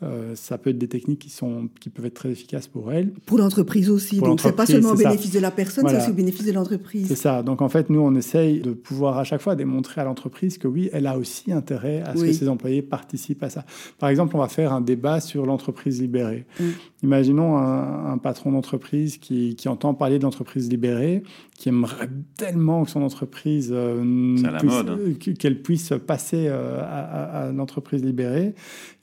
euh, 0.04 0.34
ça 0.36 0.58
peut 0.58 0.72
être 0.72 0.78
des 0.78 0.88
techniques 0.88 1.20
qui, 1.20 1.30
sont, 1.30 1.70
qui 1.80 1.90
peuvent 1.90 2.06
être 2.06 2.14
très 2.16 2.30
efficaces 2.32 2.68
pour 2.68 2.92
elles. 2.92 3.12
Pour 3.26 3.38
l'entreprise 3.38 3.90
aussi. 3.90 4.18
Pour 4.18 4.28
Donc, 4.28 4.42
c'est 4.42 4.52
pas 4.56 4.66
seulement 4.66 4.92
au 4.92 4.96
c'est 4.96 5.04
ça. 5.04 5.10
bénéfice 5.10 5.32
de 5.32 5.40
la 5.40 5.52
personne, 5.52 5.84
Voilà. 5.84 6.00
c'est 6.00 6.06
aussi 6.06 6.12
au 6.12 6.16
bénéfice 6.16 6.42
de 6.42 6.48
C'est 6.48 6.54
l'entreprise. 6.54 7.14
ça. 7.16 7.44
Donc 7.44 7.62
en 7.62 7.70
fait, 7.70 7.90
nous, 7.90 8.00
on 8.00 8.16
essaye 8.16 8.62
de 8.62 8.72
pouvoir 8.72 9.18
à 9.18 9.24
chaque 9.24 9.42
fois 9.42 9.56
démontrer 9.56 10.02
à 10.02 10.04
l'entreprise 10.04 10.58
que 10.58 10.68
oui, 10.68 10.90
elle 10.94 11.08
a 11.08 11.18
aussi 11.18 11.52
intérêt 11.52 12.02
à 12.02 12.16
ce 12.16 12.24
que 12.24 12.34
ses 12.34 12.50
employés 12.50 12.82
participent 12.82 13.44
à 13.44 13.50
ça. 13.50 13.66
Par 14.00 14.10
exemple, 14.10 14.36
on 14.36 14.40
va 14.40 14.48
faire 14.48 14.74
un 14.74 14.82
débat 14.82 15.20
sur 15.20 15.46
l'entreprise 15.46 16.02
libérée. 16.02 16.46
Mm. 16.60 16.64
Imaginons 17.04 17.58
un, 17.58 18.12
un 18.14 18.18
patron 18.18 18.52
d'entreprise 18.52 19.18
qui, 19.18 19.56
qui 19.56 19.68
entend 19.70 19.94
parler 19.94 20.18
de 20.20 20.24
l'entreprise 20.24 20.70
libérée, 20.70 21.24
qui 21.58 21.70
aimerait 21.70 22.10
tellement 22.38 22.84
que 22.84 22.92
son 22.92 23.02
entreprise 23.02 23.70
euh, 23.72 24.36
C'est 24.38 24.48
à 24.48 24.52
la 24.52 24.60
puisse- 24.60 24.72
mode. 24.72 24.90
euh, 24.90 25.14
qu'elle 25.38 25.62
puisse 25.62 25.94
passer 26.06 26.46
euh, 26.48 26.80
à, 26.82 26.84
à- 26.84 27.48
à 27.48 27.52
l'entreprise 27.52 28.04
libérée. 28.04 28.54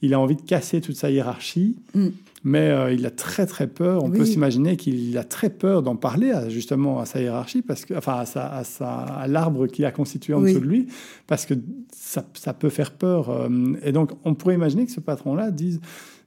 Il 0.02 0.14
a 0.14 0.20
envie 0.20 0.36
de 0.36 0.42
casser 0.42 0.80
toute 0.88 0.96
sa 0.96 1.10
hiérarchie. 1.10 1.76
Mm. 1.94 2.06
Mais 2.44 2.70
euh, 2.70 2.92
il 2.92 3.04
a 3.04 3.10
très 3.10 3.46
très 3.46 3.66
peur. 3.66 4.02
On 4.04 4.10
peut 4.10 4.24
s'imaginer 4.24 4.76
qu'il 4.76 5.18
a 5.18 5.24
très 5.24 5.50
peur 5.50 5.82
d'en 5.82 5.96
parler 5.96 6.30
à, 6.30 6.48
justement 6.48 6.98
à 7.00 7.04
sa 7.04 7.20
hiérarchie, 7.20 7.62
parce 7.62 7.84
que, 7.84 7.94
enfin 7.94 8.14
à, 8.14 8.26
sa- 8.26 8.46
à 8.60 8.64
sa- 8.64 8.88
à 9.24 9.26
l'arbre 9.26 9.66
qui 9.66 9.84
a 9.84 9.90
constitué 9.90 10.32
en 10.34 10.40
Oui. 10.42 10.52
dessous 10.52 10.64
de 10.64 10.68
lui, 10.70 10.86
parce 11.26 11.44
que 11.46 11.54
ça, 11.92 12.24
ça 12.34 12.54
peut 12.54 12.68
faire 12.70 12.92
peur. 12.92 13.28
euh, 13.28 13.48
Et 13.82 13.92
donc 13.92 14.12
on 14.24 14.34
pourrait 14.34 14.54
imaginer 14.54 14.86
que 14.86 14.92
ce 14.92 15.00
patron-là 15.00 15.50
dise 15.50 15.80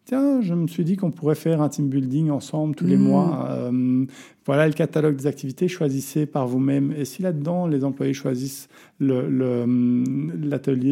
tiens, 0.05 0.41
je 0.41 0.53
me 0.53 0.67
suis 0.67 0.83
dit 0.83 0.95
qu'on 0.95 1.11
pourrait 1.11 1.35
faire 1.35 1.61
un 1.61 1.69
team 1.69 1.87
building 1.89 2.29
ensemble 2.29 2.75
tous 2.75 2.85
les 2.85 2.97
mmh. 2.97 3.01
mois. 3.01 3.47
Euh, 3.49 4.05
voilà 4.45 4.67
le 4.67 4.73
catalogue 4.73 5.15
des 5.15 5.27
activités, 5.27 5.67
choisissez 5.67 6.25
par 6.25 6.47
vous-même. 6.47 6.93
Et 6.97 7.05
si 7.05 7.21
là-dedans, 7.21 7.67
les 7.67 7.83
employés 7.83 8.13
choisissent 8.13 8.67
l'atelier 8.99 9.35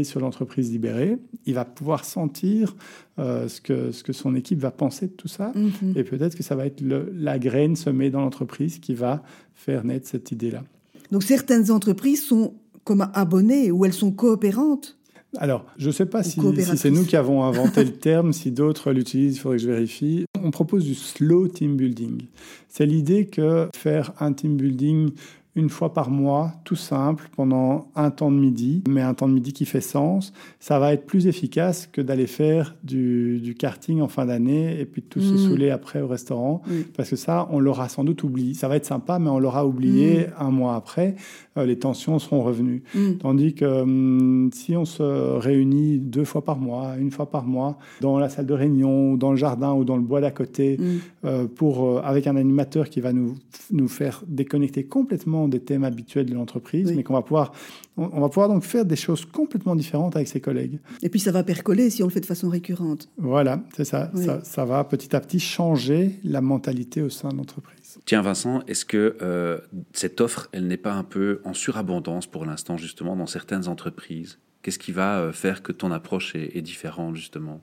sur 0.04 0.20
l'entreprise 0.20 0.72
libérée, 0.72 1.18
il 1.46 1.56
va 1.56 1.66
pouvoir 1.66 2.06
sentir 2.06 2.76
euh, 3.18 3.48
ce, 3.48 3.62
que, 3.62 3.92
ce 3.92 4.04
que 4.04 4.14
son 4.14 4.36
équipe 4.36 4.60
va 4.60 4.72
penser 4.72 5.08
de 5.08 5.14
tout 5.14 5.28
ça. 5.28 5.52
Mmh. 5.56 5.94
Et 5.96 6.04
peut-être 6.04 6.36
que 6.36 6.44
ça 6.44 6.56
va 6.56 6.66
être 6.66 6.82
la 6.82 7.40
graine 7.40 7.76
semée 7.76 8.10
dans 8.10 8.22
l'entreprise 8.22 8.80
qui 8.80 8.94
va 8.94 9.24
faire 9.56 9.84
naître 9.84 10.08
cette 10.08 10.32
idée-là. 10.32 10.64
Donc 11.12 11.24
certaines 11.24 11.72
entreprises 11.72 12.24
sont 12.24 12.54
comme 12.84 13.10
abonnées 13.14 13.72
ou 13.72 13.86
elles 13.86 13.94
sont 13.94 14.12
coopérantes 14.12 14.99
alors, 15.38 15.66
je 15.78 15.88
ne 15.88 15.92
sais 15.92 16.08
pas 16.08 16.24
si, 16.24 16.40
c'est 16.76 16.90
nous 16.90 17.06
qui 17.06 17.16
avons 17.16 17.44
inventé 17.44 17.84
le 17.84 17.92
terme, 17.92 18.34
si 18.34 18.52
d'autres 18.52 18.92
l'utilisent, 18.92 19.36
il 19.36 19.40
faudrait 19.40 19.58
que 19.58 19.64
je 19.64 19.70
vérifie. 19.70 20.26
On 20.42 20.50
propose 20.50 20.86
du 20.86 20.96
slow 20.96 21.48
team 21.48 21.78
building. 21.78 22.24
C'est 22.68 22.88
l'idée 22.88 23.28
que 23.28 23.70
faire 23.76 24.12
un 24.20 24.34
team 24.34 24.58
building 24.58 25.12
une 25.60 25.70
fois 25.70 25.94
par 25.94 26.10
mois, 26.10 26.54
tout 26.64 26.78
simple, 26.78 27.30
pendant 27.36 27.90
un 27.96 28.12
temps 28.12 28.32
de 28.32 28.38
midi, 28.38 28.82
mais 28.88 29.02
un 29.02 29.14
temps 29.14 29.28
de 29.28 29.34
midi 29.34 29.52
qui 29.52 29.66
fait 29.66 29.82
sens, 29.82 30.32
ça 30.60 30.80
va 30.80 30.94
être 30.94 31.06
plus 31.06 31.28
efficace 31.28 31.86
que 31.86 32.02
d'aller 32.02 32.28
faire 32.28 32.76
du, 32.84 33.56
karting 33.60 34.00
en 34.00 34.08
fin 34.08 34.26
d'année 34.26 34.80
et 34.80 34.86
puis 34.86 35.02
de 35.02 35.08
tout 35.08 35.20
se 35.20 35.34
mmh. 35.34 35.38
saouler 35.38 35.70
après 35.70 36.02
au 36.02 36.08
restaurant, 36.08 36.62
parce 36.96 37.10
que 37.10 37.18
ça, 37.18 37.50
on 37.52 37.60
l'aura 37.60 37.90
sans 37.90 38.06
doute 38.06 38.24
oublié. 38.24 38.54
Ça 38.54 38.70
va 38.70 38.78
être 38.78 38.86
sympa, 38.86 39.20
mais 39.20 39.30
on 39.30 39.40
l'aura 39.40 39.66
oublié 39.66 40.28
mmh. 40.28 40.42
un 40.42 40.50
mois 40.50 40.76
après, 40.76 41.16
euh, 41.58 41.66
les 41.66 41.78
tensions 41.78 42.20
seront 42.20 42.42
revenues. 42.42 42.84
Tandis 43.20 43.54
que 43.54 43.66
hum, 43.66 44.50
si 44.54 44.78
on 44.78 44.86
se 44.86 45.04
réunit 45.04 46.00
deux 46.00 46.24
fois 46.24 46.44
par 46.44 46.58
mois, 46.58 46.96
une 46.98 47.12
fois 47.12 47.30
par 47.30 47.46
mois, 47.46 47.78
dans 48.00 48.18
la 48.18 48.30
salle 48.30 48.46
de 48.46 48.54
réunion, 48.54 49.12
ou 49.12 49.18
dans 49.18 49.32
le 49.32 49.38
jardin, 49.38 49.74
ou 49.74 49.84
dans 49.84 49.98
le 49.98 50.04
bois 50.04 50.22
d'à 50.22 50.32
côté, 50.32 50.78
euh, 51.26 51.48
pour, 51.48 51.86
euh, 51.86 52.02
avec 52.04 52.28
un 52.28 52.38
animateur 52.38 52.90
qui 52.90 53.02
va 53.02 53.12
nous, 53.12 53.36
nous 53.72 53.90
faire 53.90 54.24
déconnecter 54.28 54.86
complètement 54.86 55.49
des 55.50 55.60
thèmes 55.60 55.84
habituels 55.84 56.26
de 56.26 56.34
l'entreprise, 56.34 56.92
mais 56.96 57.04
qu'on 57.04 57.14
va 57.14 57.22
pouvoir, 57.22 57.54
on, 57.98 58.20
va 58.20 58.30
pouvoir 58.30 58.50
donc 58.50 58.64
faire 58.64 58.86
des 58.86 58.96
choses 58.96 59.26
complètement 59.26 59.76
différentes 59.76 60.16
avec 60.16 60.28
ses 60.28 60.42
collègues. 60.42 60.80
Et 61.02 61.10
puis 61.10 61.20
ça 61.20 61.32
va 61.32 61.44
percoler 61.44 61.90
si 61.90 62.04
on 62.04 62.08
le 62.08 62.12
fait 62.12 62.22
de 62.22 62.26
façon 62.26 62.50
récurrente. 62.50 63.10
Voilà, 63.18 63.64
c'est 63.76 63.86
ça. 63.86 64.12
ça. 64.44 64.66
va 64.66 64.84
petit 64.84 65.16
à 65.16 65.20
petit 65.20 65.40
changer 65.40 66.20
la 66.24 66.42
mentalité 66.42 67.02
au 67.02 67.10
sein 67.10 67.30
de 67.30 67.38
l'entreprise. 67.38 68.00
Tiens 68.06 68.22
Vincent, 68.22 68.62
est-ce 68.68 68.86
que 68.86 69.18
euh, 69.22 69.60
cette 69.94 70.22
offre, 70.22 70.50
elle 70.52 70.68
n'est 70.68 70.78
pas 70.78 70.94
un 70.94 71.04
peu 71.04 71.42
en 71.44 71.54
surabondance 71.54 72.28
pour 72.28 72.46
l'instant 72.46 72.78
justement 72.78 73.16
dans 73.16 73.28
certaines 73.28 73.68
entreprises? 73.68 74.40
Qu'est-ce 74.62 74.80
qui 74.80 74.92
va 74.92 75.20
euh, 75.20 75.32
faire 75.32 75.64
que 75.64 75.72
ton 75.72 75.92
approche 75.92 76.36
est, 76.36 76.56
est 76.56 76.62
différente 76.62 77.16
justement? 77.16 77.62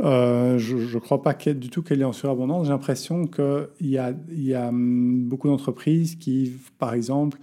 Euh, 0.00 0.58
je 0.58 0.76
ne 0.76 1.00
crois 1.00 1.22
pas 1.22 1.34
du 1.34 1.70
tout 1.70 1.82
qu'elle 1.82 2.00
est 2.00 2.04
en 2.04 2.12
surabondance. 2.12 2.66
J'ai 2.66 2.72
l'impression 2.72 3.26
qu'il 3.26 3.68
y 3.80 3.98
a, 3.98 4.68
hum, 4.68 5.24
beaucoup 5.24 5.48
d'entreprises 5.48 6.16
qui, 6.16 6.52
par 6.78 6.94
exemple, 6.94 7.38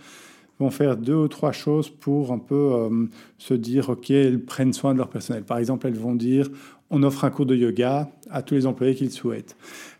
vont 0.60 0.69
faire 0.69 0.98
deux 0.98 1.15
ou 1.15 1.27
trois 1.27 1.51
choses 1.51 1.89
pour 1.89 2.31
un 2.31 2.39
peu 2.39 2.74
hum, 2.74 3.10
se 3.38 3.53
dire, 3.53 3.89
OK, 3.89 4.12
elles 4.12 4.43
prennent 4.43 4.74
soin 4.74 4.93
de 4.93 5.00
leur 5.00 5.10
personnel. 5.10 5.43
Par 5.43 5.57
exemple, 5.57 5.88
elles 5.88 5.98
vont 5.98 6.15
dire, 6.15 6.50
on 6.89 7.01
offre 7.03 7.25
un 7.25 7.31
cours 7.31 7.45
de 7.45 7.55
yoga 7.55 8.12
à 8.29 8.41
tous 8.43 8.53
les 8.53 8.65
employés 8.65 8.93
qu'ils 8.93 9.12
souhaitent. 9.12 9.55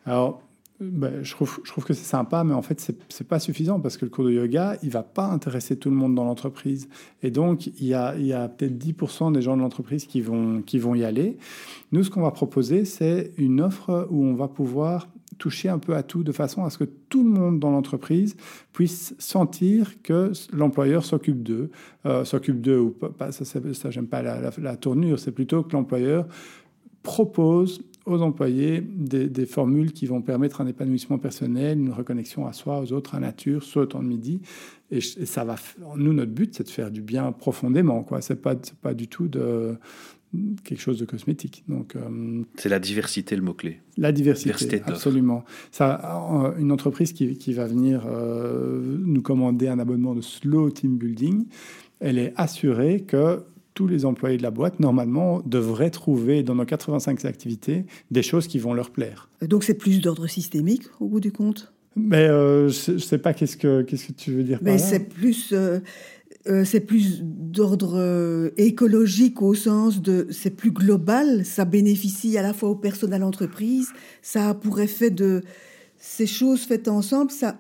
Alors, 0.06 0.42
ben, 0.80 1.24
je, 1.24 1.32
trouve, 1.32 1.86
que 1.86 1.94
c'est 1.94 2.04
sympa, 2.04 2.44
mais 2.44 2.54
en 2.54 2.62
fait, 2.62 2.82
ce 2.82 2.92
n'est 2.92 3.28
pas 3.28 3.40
suffisant 3.40 3.80
parce 3.80 3.98
que 3.98 4.06
le 4.06 4.12
cours 4.12 4.26
de 4.26 4.32
yoga, 4.32 4.78
il 4.82 4.90
va 4.90 5.04
pas 5.04 5.28
intéresser 5.28 5.78
tout 5.78 5.90
le 5.90 5.96
monde 5.96 6.16
dans 6.16 6.24
l'entreprise. 6.24 6.90
Et 7.22 7.32
donc, 7.32 7.68
il 7.68 7.86
y 7.86 7.94
a, 7.94 8.14
peut-être 8.50 8.78
10% 8.78 9.34
des 9.34 9.42
gens 9.42 9.56
de 9.56 9.62
l'entreprise 9.62 10.06
qui 10.06 10.22
vont, 10.22 10.64
y 10.96 11.04
aller. 11.04 11.38
Nous, 11.92 12.04
ce 12.04 12.10
qu'on 12.10 12.22
va 12.22 12.32
proposer, 12.32 12.86
c'est 12.86 13.32
une 13.38 13.62
offre 13.62 14.08
où 14.10 14.24
on 14.26 14.34
va 14.34 14.48
pouvoir 14.48 15.08
toucher 15.38 15.70
un 15.70 15.80
peu 15.80 15.96
à 15.96 16.04
tout 16.04 16.24
de 16.24 16.32
façon 16.32 16.64
à 16.64 16.70
ce 16.70 16.78
que 16.78 16.84
tout 16.84 17.24
le 17.24 17.30
monde 17.30 17.60
dans 17.60 17.72
l'entreprise 17.72 18.36
puisse 18.72 19.16
sentir 19.18 20.02
que 20.04 20.32
l'employeur 20.52 21.06
s'occupe 21.06 21.42
d'eux. 21.42 21.72
Euh, 22.06 22.24
s'occupe 22.24 22.62
d'eux 22.62 22.80
ou 22.80 22.92
pas, 22.92 23.32
ça, 23.32 23.44
ça 23.46 23.90
j'aime 23.90 24.08
pas 24.08 24.22
la 24.22 24.78
tournure, 24.78 25.20
c'est 25.20 25.32
plutôt 25.32 25.64
que 25.64 25.74
l'employeur 25.74 26.28
propose 27.04 27.82
aux 28.06 28.22
employés 28.22 28.82
des, 28.82 29.46
formules 29.46 29.94
qui 29.94 30.06
vont 30.06 30.22
permettre 30.22 30.62
un 30.62 30.68
épanouissement 30.68 31.18
personnel, 31.18 31.80
une 31.80 31.92
reconnexion 31.92 32.46
à 32.46 32.54
soi, 32.54 32.82
aux 32.82 32.92
autres, 32.92 33.16
à 33.16 33.20
la 33.20 33.28
nature, 33.28 33.64
le 33.76 33.86
temps 33.86 34.02
de 34.02 34.08
midi. 34.08 34.42
Et, 34.92 35.02
ça 35.02 35.44
va. 35.44 35.56
Nous, 35.96 36.14
notre 36.14 36.32
but, 36.32 36.54
c'est 36.56 36.64
de 36.64 36.70
faire 36.70 36.92
du 36.92 37.02
bien 37.02 37.32
profondément. 37.32 38.04
Quoi. 38.04 38.22
C'est 38.22 38.42
pas, 38.42 38.56
pas 38.82 38.94
du 38.94 39.08
tout 39.08 39.28
de 39.28 39.78
quelque 40.64 40.80
chose 40.80 41.00
de 41.00 41.06
cosmétique. 41.06 41.64
Donc, 41.68 41.96
euh, 41.96 42.44
c'est 42.56 42.70
la 42.70 42.80
diversité 42.80 43.36
le 43.36 43.42
mot 43.42 43.54
clé. 43.54 43.80
La 43.98 44.12
diversité, 44.12 44.82
absolument. 44.86 45.46
Ça, 45.72 46.56
une 46.58 46.72
entreprise 46.72 47.14
qui, 47.14 47.38
qui 47.38 47.54
va 47.54 47.68
venir 47.68 48.04
euh, 48.08 48.82
nous 49.00 49.22
commander 49.22 49.68
un 49.68 49.80
abonnement 49.80 50.16
de 50.16 50.22
slow 50.22 50.72
team 50.72 50.98
building, 50.98 51.46
elle 52.00 52.18
est 52.18 52.34
assurée 52.36 53.02
que 53.02 53.44
tous 53.74 53.88
les 53.88 54.06
employés 54.06 54.38
de 54.38 54.44
la 54.44 54.52
boîte, 54.52 54.80
normalement, 54.80 55.42
devraient 55.46 55.90
trouver 55.90 56.44
dans 56.44 56.56
nos 56.56 56.66
85 56.66 57.26
activités 57.26 57.86
des 58.12 58.24
choses 58.24 58.48
qui 58.48 58.60
vont 58.60 58.74
leur 58.74 58.92
plaire. 58.92 59.30
Donc 59.42 59.64
c'est 59.64 59.74
plus 59.74 60.02
d'ordre 60.02 60.28
systémique 60.28 60.84
au 61.00 61.08
bout 61.08 61.20
du 61.20 61.32
compte? 61.32 61.74
Mais 61.96 62.28
euh, 62.28 62.70
je 62.70 62.94
ne 62.94 62.98
sais 62.98 63.18
pas 63.18 63.34
qu'est-ce 63.34 63.58
que, 63.58 63.82
qu'est-ce 63.84 64.08
que 64.08 64.14
tu 64.14 64.32
veux 64.32 64.44
dire 64.44 64.60
Mais 64.62 64.78
c'est 64.78 65.08
plus... 65.08 65.52
Euh, 65.54 65.80
euh, 66.46 66.66
c'est 66.66 66.82
plus 66.82 67.22
d'ordre 67.24 68.52
écologique 68.58 69.42
au 69.42 69.54
sens 69.54 70.02
de 70.02 70.28
c'est 70.30 70.50
plus 70.50 70.72
global, 70.72 71.46
ça 71.46 71.64
bénéficie 71.64 72.38
à 72.38 72.42
la 72.42 72.54
fois 72.54 72.68
aux 72.68 72.76
personnes 72.76 73.14
à 73.14 73.18
l'entreprise, 73.18 73.94
ça 74.22 74.50
a 74.50 74.54
pour 74.54 74.82
effet 74.82 75.10
de 75.10 75.42
ces 75.98 76.28
choses 76.28 76.64
faites 76.64 76.90
ensemble, 76.90 77.32
ça 77.32 77.58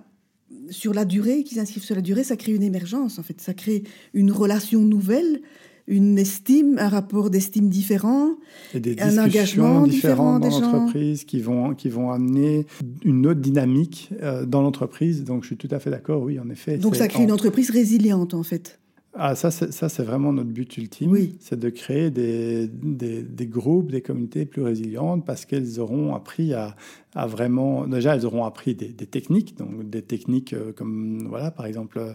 sur 0.69 0.93
la 0.93 1.05
durée, 1.05 1.45
qui 1.45 1.55
s'inscrivent 1.55 1.85
sur 1.85 1.95
la 1.95 2.01
durée, 2.01 2.25
ça 2.25 2.35
crée 2.35 2.51
une 2.51 2.63
émergence 2.63 3.19
en 3.19 3.23
fait, 3.23 3.39
ça 3.39 3.53
crée 3.53 3.83
une 4.13 4.33
relation 4.33 4.81
nouvelle 4.81 5.39
une 5.87 6.17
estime, 6.17 6.77
un 6.79 6.89
rapport 6.89 7.29
d'estime 7.29 7.69
différent, 7.69 8.35
et 8.73 8.79
des 8.79 8.99
un 9.01 9.17
engagement 9.17 9.85
différent 9.85 10.39
dans 10.39 10.49
l'entreprise 10.49 11.23
qui 11.25 11.39
vont, 11.39 11.73
qui 11.73 11.89
vont 11.89 12.11
amener 12.11 12.65
une 13.03 13.27
autre 13.27 13.41
dynamique 13.41 14.09
euh, 14.21 14.45
dans 14.45 14.61
l'entreprise. 14.61 15.23
Donc 15.23 15.43
je 15.43 15.47
suis 15.47 15.57
tout 15.57 15.67
à 15.71 15.79
fait 15.79 15.89
d'accord, 15.89 16.23
oui, 16.23 16.39
en 16.39 16.49
effet. 16.49 16.77
Donc 16.77 16.95
ça 16.95 17.07
crée 17.07 17.23
une 17.23 17.31
entreprise 17.31 17.69
résiliente 17.69 18.33
en 18.33 18.43
fait. 18.43 18.79
Ah, 19.15 19.35
ça, 19.35 19.51
c'est 19.51 20.03
vraiment 20.03 20.33
notre 20.33 20.49
but 20.49 20.75
ultime. 20.77 21.11
Oui. 21.11 21.35
C'est 21.39 21.59
de 21.59 21.69
créer 21.69 22.09
des, 22.09 22.67
des, 22.67 23.21
des, 23.21 23.45
groupes, 23.45 23.91
des 23.91 24.01
communautés 24.01 24.45
plus 24.45 24.63
résilientes 24.63 25.23
parce 25.23 25.45
qu'elles 25.45 25.79
auront 25.79 26.15
appris 26.15 26.53
à, 26.55 26.75
à, 27.13 27.27
vraiment. 27.27 27.85
Déjà, 27.85 28.15
elles 28.15 28.25
auront 28.25 28.43
appris 28.43 28.73
des, 28.73 28.87
des, 28.87 29.05
techniques, 29.05 29.55
donc 29.55 29.87
des 29.87 30.01
techniques 30.01 30.53
euh, 30.53 30.71
comme, 30.73 31.27
voilà, 31.27 31.51
par 31.51 31.67
exemple, 31.67 31.99
euh, 31.99 32.13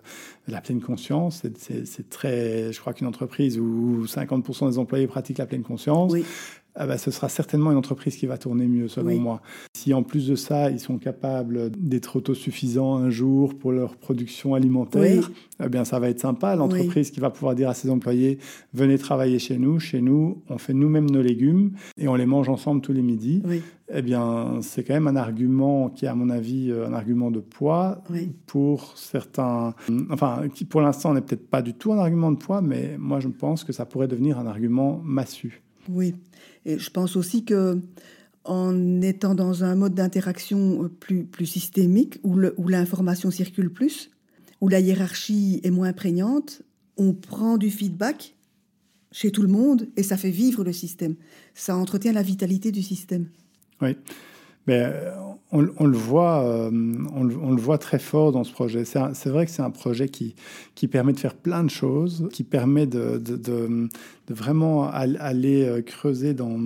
la 0.48 0.60
pleine 0.60 0.80
conscience. 0.80 1.44
C'est 1.56 2.10
très. 2.10 2.72
Je 2.72 2.80
crois 2.80 2.92
qu'une 2.92 3.06
entreprise 3.06 3.60
où 3.60 4.04
50% 4.04 4.70
des 4.70 4.78
employés 4.78 5.06
pratiquent 5.06 5.38
la 5.38 5.46
pleine 5.46 5.62
conscience, 5.62 6.12
oui 6.12 6.24
ah 6.80 6.86
bah, 6.86 6.96
ce 6.96 7.10
sera 7.10 7.28
certainement 7.28 7.72
une 7.72 7.76
entreprise 7.76 8.16
qui 8.16 8.26
va 8.26 8.38
tourner 8.38 8.68
mieux, 8.68 8.86
selon 8.86 9.18
moi. 9.18 9.42
Si 9.76 9.92
en 9.92 10.04
plus 10.04 10.28
de 10.28 10.36
ça, 10.36 10.70
ils 10.70 10.78
sont 10.78 10.96
capables 10.98 11.70
d'être 11.76 12.16
autosuffisants 12.16 12.94
un 12.94 13.10
jour 13.10 13.58
pour 13.58 13.72
leur 13.72 13.96
production 13.96 14.54
alimentaire, 14.54 15.28
eh 15.62 15.68
bien, 15.68 15.84
ça 15.84 15.98
va 15.98 16.08
être 16.08 16.20
sympa. 16.20 16.54
L'entreprise 16.54 17.10
qui 17.10 17.18
va 17.18 17.30
pouvoir 17.30 17.56
dire 17.56 17.68
à 17.68 17.74
ses 17.74 17.90
employés, 17.90 18.38
venez 18.74 18.96
travailler 18.96 19.40
chez 19.40 19.58
nous. 19.58 19.80
Chez 19.80 20.00
nous, 20.00 20.42
on 20.48 20.56
fait 20.58 20.72
nous-mêmes 20.72 21.10
nos 21.10 21.20
légumes 21.20 21.72
et 21.96 22.06
on 22.06 22.14
les 22.14 22.26
mange 22.26 22.48
ensemble 22.48 22.80
tous 22.80 22.92
les 22.92 23.02
midis. 23.02 23.42
Eh 23.92 24.02
bien, 24.02 24.60
c'est 24.60 24.84
quand 24.84 24.94
même 24.94 25.08
un 25.08 25.16
argument 25.16 25.88
qui 25.88 26.04
est, 26.04 26.08
à 26.08 26.14
mon 26.14 26.30
avis, 26.30 26.70
un 26.72 26.92
argument 26.92 27.32
de 27.32 27.40
poids 27.40 28.04
pour 28.46 28.96
certains. 28.96 29.74
Enfin, 30.10 30.44
qui 30.54 30.64
pour 30.64 30.80
l'instant 30.80 31.12
n'est 31.12 31.22
peut-être 31.22 31.48
pas 31.48 31.62
du 31.62 31.74
tout 31.74 31.92
un 31.92 31.98
argument 31.98 32.30
de 32.30 32.36
poids, 32.36 32.60
mais 32.60 32.96
moi, 32.98 33.18
je 33.18 33.28
pense 33.28 33.64
que 33.64 33.72
ça 33.72 33.84
pourrait 33.84 34.06
devenir 34.06 34.38
un 34.38 34.46
argument 34.46 35.00
massu. 35.02 35.62
Oui, 35.88 36.14
et 36.64 36.78
je 36.78 36.90
pense 36.90 37.16
aussi 37.16 37.44
que 37.44 37.80
en 38.44 39.02
étant 39.02 39.34
dans 39.34 39.62
un 39.64 39.74
mode 39.74 39.94
d'interaction 39.94 40.90
plus, 41.00 41.24
plus 41.24 41.46
systémique, 41.46 42.18
où 42.22 42.68
l'information 42.68 43.30
circule 43.30 43.70
plus, 43.70 44.10
où 44.60 44.68
la 44.68 44.80
hiérarchie 44.80 45.60
est 45.64 45.70
moins 45.70 45.92
prégnante, 45.92 46.62
on 46.96 47.12
prend 47.12 47.58
du 47.58 47.70
feedback 47.70 48.34
chez 49.12 49.30
tout 49.30 49.42
le 49.42 49.48
monde 49.48 49.88
et 49.96 50.02
ça 50.02 50.16
fait 50.16 50.30
vivre 50.30 50.64
le 50.64 50.72
système. 50.72 51.14
Ça 51.54 51.76
entretient 51.76 52.12
la 52.12 52.22
vitalité 52.22 52.72
du 52.72 52.82
système. 52.82 53.28
Oui. 53.80 53.96
Mais 54.68 54.82
euh, 54.84 55.10
on, 55.50 55.86
le 55.86 55.96
voit, 55.96 56.44
euh, 56.44 56.70
on, 57.14 57.24
le, 57.24 57.60
voit 57.60 57.78
très 57.78 57.98
fort 57.98 58.32
dans 58.32 58.44
ce 58.44 58.52
projet. 58.52 58.84
C'est 58.84 59.30
vrai 59.30 59.46
que 59.46 59.50
c'est 59.50 59.62
un 59.62 59.70
projet 59.70 60.10
qui, 60.10 60.34
qui 60.74 60.88
permet 60.88 61.14
de 61.14 61.18
faire 61.18 61.34
plein 61.34 61.64
de 61.64 61.70
choses, 61.70 62.28
qui 62.32 62.44
permet 62.44 62.86
de, 62.86 63.16
de, 63.16 63.88
vraiment 64.28 64.90
aller 64.90 65.64
euh, 65.64 65.80
creuser 65.80 66.34
dans, 66.34 66.60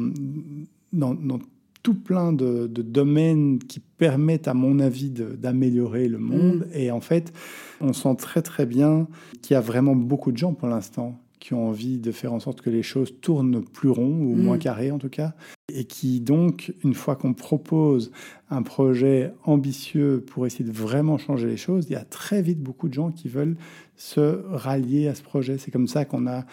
dans, 0.92 1.38
tout 1.84 1.94
plein 1.94 2.32
de, 2.32 2.66
domaines 2.66 3.60
qui 3.60 3.78
permettent, 3.78 4.48
à 4.48 4.54
mon 4.54 4.80
avis, 4.80 5.10
d'améliorer 5.10 6.08
le 6.08 6.18
monde. 6.18 6.66
Mm. 6.66 6.74
Et 6.76 6.90
en 6.90 7.00
fait, 7.00 7.32
on 7.80 7.92
sent 7.92 8.16
très 8.18 8.42
très 8.42 8.66
bien 8.66 9.06
qu'il 9.42 9.54
y 9.54 9.56
a 9.56 9.60
vraiment 9.60 9.94
beaucoup 9.94 10.32
de 10.32 10.38
gens 10.38 10.54
pour 10.54 10.66
l'instant 10.68 11.20
qui 11.42 11.54
ont 11.54 11.68
envie 11.68 11.98
de 11.98 12.12
faire 12.12 12.32
en 12.32 12.38
sorte 12.38 12.60
que 12.60 12.70
les 12.70 12.84
choses 12.84 13.12
tournent 13.20 13.64
plus 13.64 13.90
rond 13.90 14.06
ou 14.06 14.36
moins 14.36 14.58
carré 14.58 14.92
en 14.92 14.98
tout 14.98 15.08
cas, 15.08 15.34
et 15.74 15.84
qui 15.84 16.20
donc, 16.20 16.72
une 16.84 16.94
fois 16.94 17.16
qu'on 17.16 17.34
propose 17.34 18.12
un 18.48 18.62
projet 18.62 19.32
ambitieux 19.44 20.22
pour 20.24 20.46
essayer 20.46 20.64
de 20.64 20.70
vraiment 20.70 21.18
changer 21.18 21.48
les 21.48 21.56
choses, 21.56 21.86
il 21.88 21.94
y 21.94 21.96
a 21.96 22.04
très 22.04 22.42
vite 22.42 22.60
beaucoup 22.60 22.88
de 22.88 22.94
gens 22.94 23.10
qui 23.10 23.28
veulent 23.28 23.56
se 23.96 24.44
rallier 24.50 25.08
à 25.08 25.16
ce 25.16 25.22
projet. 25.22 25.58
C'est 25.58 25.72
comme 25.72 25.88
ça 25.88 26.04
qu'on 26.04 26.28
a 26.28 26.44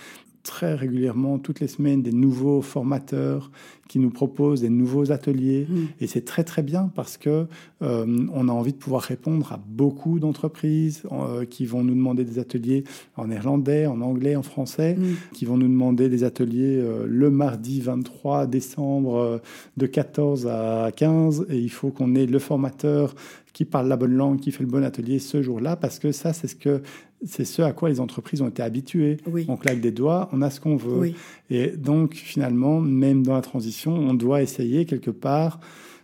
très 0.44 0.76
régulièrement, 0.76 1.38
toutes 1.40 1.60
les 1.60 1.68
semaines, 1.68 2.02
des 2.02 2.12
nouveaux 2.12 2.62
formateurs 2.62 3.52
qui 3.90 4.00
nous 4.00 4.12
proposent 4.12 4.62
des 4.62 4.70
nouveaux 4.70 5.12
ateliers. 5.12 5.66
Mm. 5.68 5.86
Et 6.00 6.08
c'est 6.08 6.24
très 6.24 6.44
très 6.44 6.62
bien 6.62 6.92
parce 6.96 7.18
que 7.18 7.48
euh, 7.82 8.28
on 8.34 8.48
a 8.48 8.52
envie 8.52 8.72
de 8.72 8.78
pouvoir 8.78 9.02
répondre 9.02 9.52
à 9.52 9.60
beaucoup 9.68 10.20
d'entreprises 10.20 11.04
euh, 11.12 11.46
qui 11.46 11.66
vont 11.66 11.84
nous 11.84 11.96
demander 11.96 12.24
des 12.24 12.40
ateliers 12.40 12.84
en 13.18 13.28
néerlandais, 13.28 13.88
en 13.88 14.02
anglais, 14.02 14.36
en 14.36 14.44
français, 14.44 14.96
mm. 14.96 15.16
qui 15.34 15.46
vont 15.46 15.58
nous 15.58 15.68
demander 15.68 16.08
des 16.08 16.24
ateliers 16.24 16.78
euh, 16.78 17.06
le 17.08 17.30
mardi 17.32 17.82
23 17.82 18.46
décembre 18.46 19.42
de 19.76 19.86
14 19.88 20.48
à 20.48 20.92
15. 20.96 21.48
Et 21.50 21.58
il 21.58 21.72
faut 21.72 21.90
qu'on 21.90 22.16
ait 22.16 22.28
le 22.28 22.40
formateur 22.40 23.16
qui 23.54 23.66
parle 23.66 23.88
la 23.88 23.98
bonne 23.98 24.14
langue, 24.14 24.40
qui 24.40 24.52
fait 24.52 24.64
le 24.64 24.70
bon 24.70 24.84
atelier 24.84 25.20
ce 25.20 25.42
jour-là, 25.42 25.76
parce 25.76 26.00
que 26.00 26.12
ça, 26.12 26.34
c'est 26.34 26.48
ce 26.48 26.56
que 26.56 26.82
c'est 27.26 27.46
ce 27.46 27.62
à 27.62 27.74
quoi 27.74 27.90
les 27.90 28.00
entreprises 28.00 28.42
ont 28.42 28.48
été 28.48 28.62
habituées. 28.62 29.18
On 29.48 29.58
claque 29.58 29.82
des 29.82 29.92
doigts, 29.92 30.30
on 30.32 30.42
a 30.42 30.50
ce 30.50 30.60
qu'on 30.60 30.78
veut. 30.78 31.12
Et 31.50 31.72
donc, 31.76 32.14
finalement, 32.14 32.80
même 32.80 33.24
dans 33.24 33.34
la 33.34 33.42
transition, 33.42 33.94
on 33.94 34.14
doit 34.14 34.42
essayer 34.42 34.86
quelque 34.86 35.12
part 35.12 35.60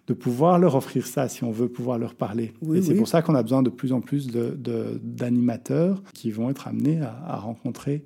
de 0.08 0.14
pouvoir 0.14 0.60
leur 0.60 0.76
offrir 0.76 1.08
ça 1.08 1.28
si 1.28 1.44
on 1.44 1.52
veut 1.52 1.68
pouvoir 1.68 1.98
leur 1.98 2.14
parler. 2.16 2.54
et 2.74 2.82
c'est 2.82 2.96
pour 2.96 3.08
ça 3.08 3.22
qu'on 3.22 3.34
a 3.34 3.42
besoin 3.42 3.64
de 3.64 3.70
plus 3.70 3.92
en 3.92 4.02
plus 4.02 4.28
d'animateurs 4.28 5.96
de, 5.96 6.12
qui 6.14 6.32
vont 6.32 6.50
être 6.50 6.68
amenés 6.68 7.02
à, 7.02 7.38
rencontrer 7.38 8.04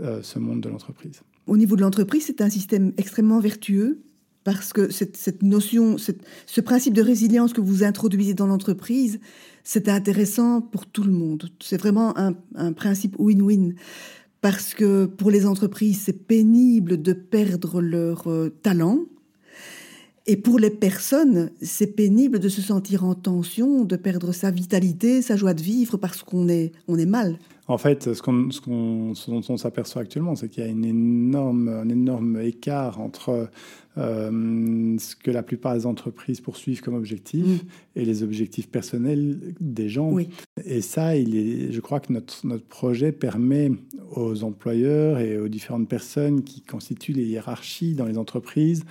euh, 0.00 0.20
ce 0.22 0.38
monde 0.38 0.60
de 0.60 0.68
l'entreprise. 0.68 1.20
Au 1.46 1.56
niveau 1.56 1.76
de 1.76 1.82
l'entreprise, 1.82 2.24
c'est 2.26 2.40
un 2.40 2.50
système 2.50 2.92
extrêmement 2.96 3.38
vertueux 3.38 4.00
parce 4.46 4.72
que 4.72 4.92
cette, 4.92 5.42
notion, 5.42 5.96
ce 5.98 6.60
principe 6.60 6.94
de 6.94 7.02
résilience 7.02 7.52
que 7.52 7.60
vous 7.60 7.82
introduisez 7.82 8.32
dans 8.32 8.46
l'entreprise, 8.46 9.18
c'est 9.64 9.88
intéressant 9.88 10.60
pour 10.60 10.86
tout 10.86 11.02
le 11.02 11.10
monde. 11.10 11.50
C'est 11.58 11.76
vraiment 11.76 12.14
un, 12.16 12.72
principe 12.72 13.16
win-win. 13.18 13.74
Parce 14.42 14.72
que 14.72 15.06
pour 15.06 15.32
les 15.32 15.46
entreprises, 15.46 16.02
c'est 16.04 16.28
pénible 16.28 17.02
de 17.02 17.12
perdre 17.12 17.80
leur 17.80 18.30
euh, 18.30 18.50
talent. 18.62 19.00
Et 20.28 20.36
pour 20.36 20.60
les 20.60 20.70
personnes, 20.70 21.50
c'est 21.60 21.96
pénible 21.96 22.38
de 22.38 22.48
se 22.48 22.62
sentir 22.62 23.02
en 23.04 23.16
tension, 23.16 23.84
de 23.84 23.96
perdre 23.96 24.30
sa 24.30 24.52
vitalité, 24.52 25.22
sa 25.22 25.34
joie 25.34 25.54
de 25.54 25.62
vivre 25.62 25.96
parce 25.96 26.22
qu'on 26.22 26.46
est, 26.48 26.70
mal. 26.88 27.40
En 27.66 27.78
fait, 27.78 28.14
ce, 28.14 28.22
qu'on, 28.22 28.48
dont 28.68 29.42
on 29.48 29.56
s'aperçoit 29.56 30.02
actuellement, 30.02 30.36
c'est 30.36 30.48
qu'il 30.48 30.64
y 30.64 30.68
a 30.68 30.70
un 30.70 30.82
énorme 30.84 32.40
écart 32.40 33.00
entre 33.00 33.50
euh, 33.98 34.96
ce 34.98 35.16
que 35.16 35.30
la 35.30 35.42
plupart 35.42 35.74
des 35.74 35.86
entreprises 35.86 36.40
poursuivent 36.40 36.80
comme 36.80 36.94
objectif 36.94 37.46
mm. 37.46 37.66
et 37.96 38.04
les 38.04 38.22
objectifs 38.22 38.68
personnels 38.68 39.54
des 39.60 39.88
gens. 39.88 40.14
Et 40.64 40.80
ça, 40.80 41.16
il 41.16 41.36
est, 41.36 41.72
je 41.72 41.80
crois 41.80 42.00
que 42.00 42.12
notre, 42.12 42.46
notre 42.46 42.66
projet 42.66 43.12
permet 43.12 43.70
aux 44.10 44.44
employeurs 44.44 45.18
et 45.18 45.38
aux 45.38 45.48
différentes 45.48 45.88
personnes 45.88 46.42
qui 46.42 46.60
constituent 46.60 47.12
les 47.12 47.24
hiérarchies 47.24 47.94
dans 47.94 48.06
les 48.06 48.18
entreprises 48.18 48.84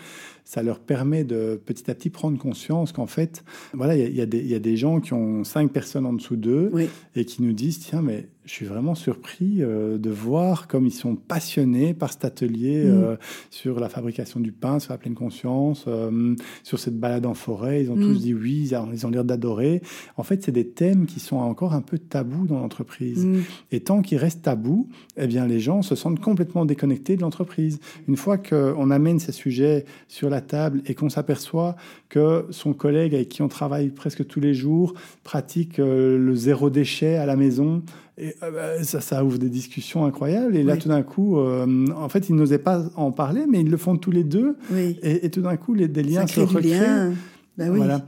ça 0.46 0.62
leur 0.62 0.80
permet 0.80 1.24
de 1.24 1.60
petit 1.66 1.90
à 1.90 1.96
petit 1.96 2.12
prendre 2.12 2.38
conscience 2.38 2.92
qu'en 2.92 3.08
fait, 3.08 3.44
voilà, 3.74 3.98
il 3.98 4.14
y, 4.14 4.18
y, 4.18 4.56
a 4.56 4.60
des 4.60 4.78
gens 4.78 5.02
qui 5.02 5.14
ont 5.14 5.44
cinq 5.44 5.72
personnes 5.72 6.06
en 6.06 6.14
dessous 6.14 6.36
d'eux 6.36 6.72
et 7.16 7.26
qui 7.26 7.42
nous 7.42 7.52
disent 7.52 7.80
tiens, 7.80 8.04
mais 8.04 8.30
je 8.46 8.52
suis 8.52 8.66
vraiment 8.66 8.94
surpris 8.94 9.64
euh, 9.64 9.98
de 9.98 10.10
voir 10.12 10.68
comme 10.68 10.86
ils 10.86 10.94
sont 10.94 11.16
passionnés 11.16 11.96
par 11.96 12.12
cet 12.12 12.26
atelier 12.26 12.86
mm. 12.86 12.90
euh, 12.90 13.16
sur 13.50 13.80
la 13.80 13.90
fabrication 13.90 14.40
du 14.40 14.52
pain, 14.52 14.80
sur 14.80 14.92
la 14.96 15.00
pleine 15.00 15.14
conscience, 15.14 15.86
euh, 15.88 16.36
sur 16.64 16.80
cette 16.80 16.98
balade 16.98 17.26
en 17.26 17.34
forêt. 17.34 17.84
Ils 17.84 17.92
ont 17.92 17.96
tous 17.96 18.18
mm. 18.18 18.18
dit 18.18 18.34
oui, 18.34 18.72
ils 18.94 19.06
ont 19.06 19.10
l'air 19.10 19.26
d'adorer. 19.26 19.82
En 20.16 20.24
fait, 20.24 20.42
c'est 20.44 20.54
des 20.54 20.68
thèmes 20.68 21.06
qui 21.06 21.20
sont 21.20 21.36
encore 21.36 21.74
un 21.74 21.82
peu 21.82 21.98
tabous 21.98 22.48
dans 22.48 22.60
l'entreprise. 22.60 23.26
Mm. 23.26 23.42
Et 23.72 23.82
tant 23.82 24.02
qu'ils 24.02 24.18
restent 24.18 24.44
tabous, 24.44 24.88
eh 25.18 25.28
bien, 25.28 25.46
les 25.46 25.60
gens 25.60 25.82
se 25.82 25.96
sentent 25.96 26.22
complètement 26.22 26.66
déconnectés 26.66 27.18
de 27.18 27.22
l'entreprise. 27.22 27.80
Une 28.08 28.16
fois 28.16 28.38
qu'on 28.38 28.90
amène 28.90 29.20
ces 29.20 29.34
sujets 29.34 29.86
sur 30.08 30.30
la 30.30 30.40
table 30.40 30.82
et 30.86 30.96
qu'on 30.96 31.10
s'aperçoit 31.10 31.76
que 32.08 32.46
son 32.52 32.74
collègue 32.74 33.14
avec 33.14 33.28
qui 33.30 33.42
on 33.42 33.50
travaille 33.50 33.90
presque 33.90 34.26
tous 34.26 34.40
les 34.40 34.54
jours 34.54 34.94
pratique 35.24 35.78
le 35.78 36.36
zéro 36.36 36.70
déchet 36.70 37.16
à 37.18 37.26
la 37.26 37.36
maison, 37.36 37.84
et 38.18 38.34
euh, 38.44 38.52
bah, 38.52 38.84
ça, 38.84 39.02
ça 39.02 39.24
ouvre 39.26 39.38
des 39.38 39.50
discussions 39.50 40.06
incroyables. 40.06 40.56
Et 40.56 40.64
là, 40.64 40.78
tout 40.78 40.90
d'un 40.90 41.04
coup, 41.04 41.38
euh, 41.38 41.88
en 41.96 42.10
fait, 42.10 42.30
ils 42.30 42.36
n'osaient 42.36 42.60
pas 42.60 42.86
en 42.96 43.12
parler, 43.12 43.46
mais 43.50 43.62
ils 43.62 43.70
le 43.70 43.78
font 43.78 43.98
tous 43.98 44.12
les 44.12 44.24
deux. 44.24 44.56
Et, 45.02 45.30
tout 45.30 45.42
d'un 45.42 45.58
coup, 45.58 45.74
les, 45.74 45.88
des 45.88 46.04
liens 46.04 46.26
se 46.28 46.40
recréent. 46.40 47.14
Ben 47.58 47.70
oui. 47.72 47.78
voilà. 47.78 48.06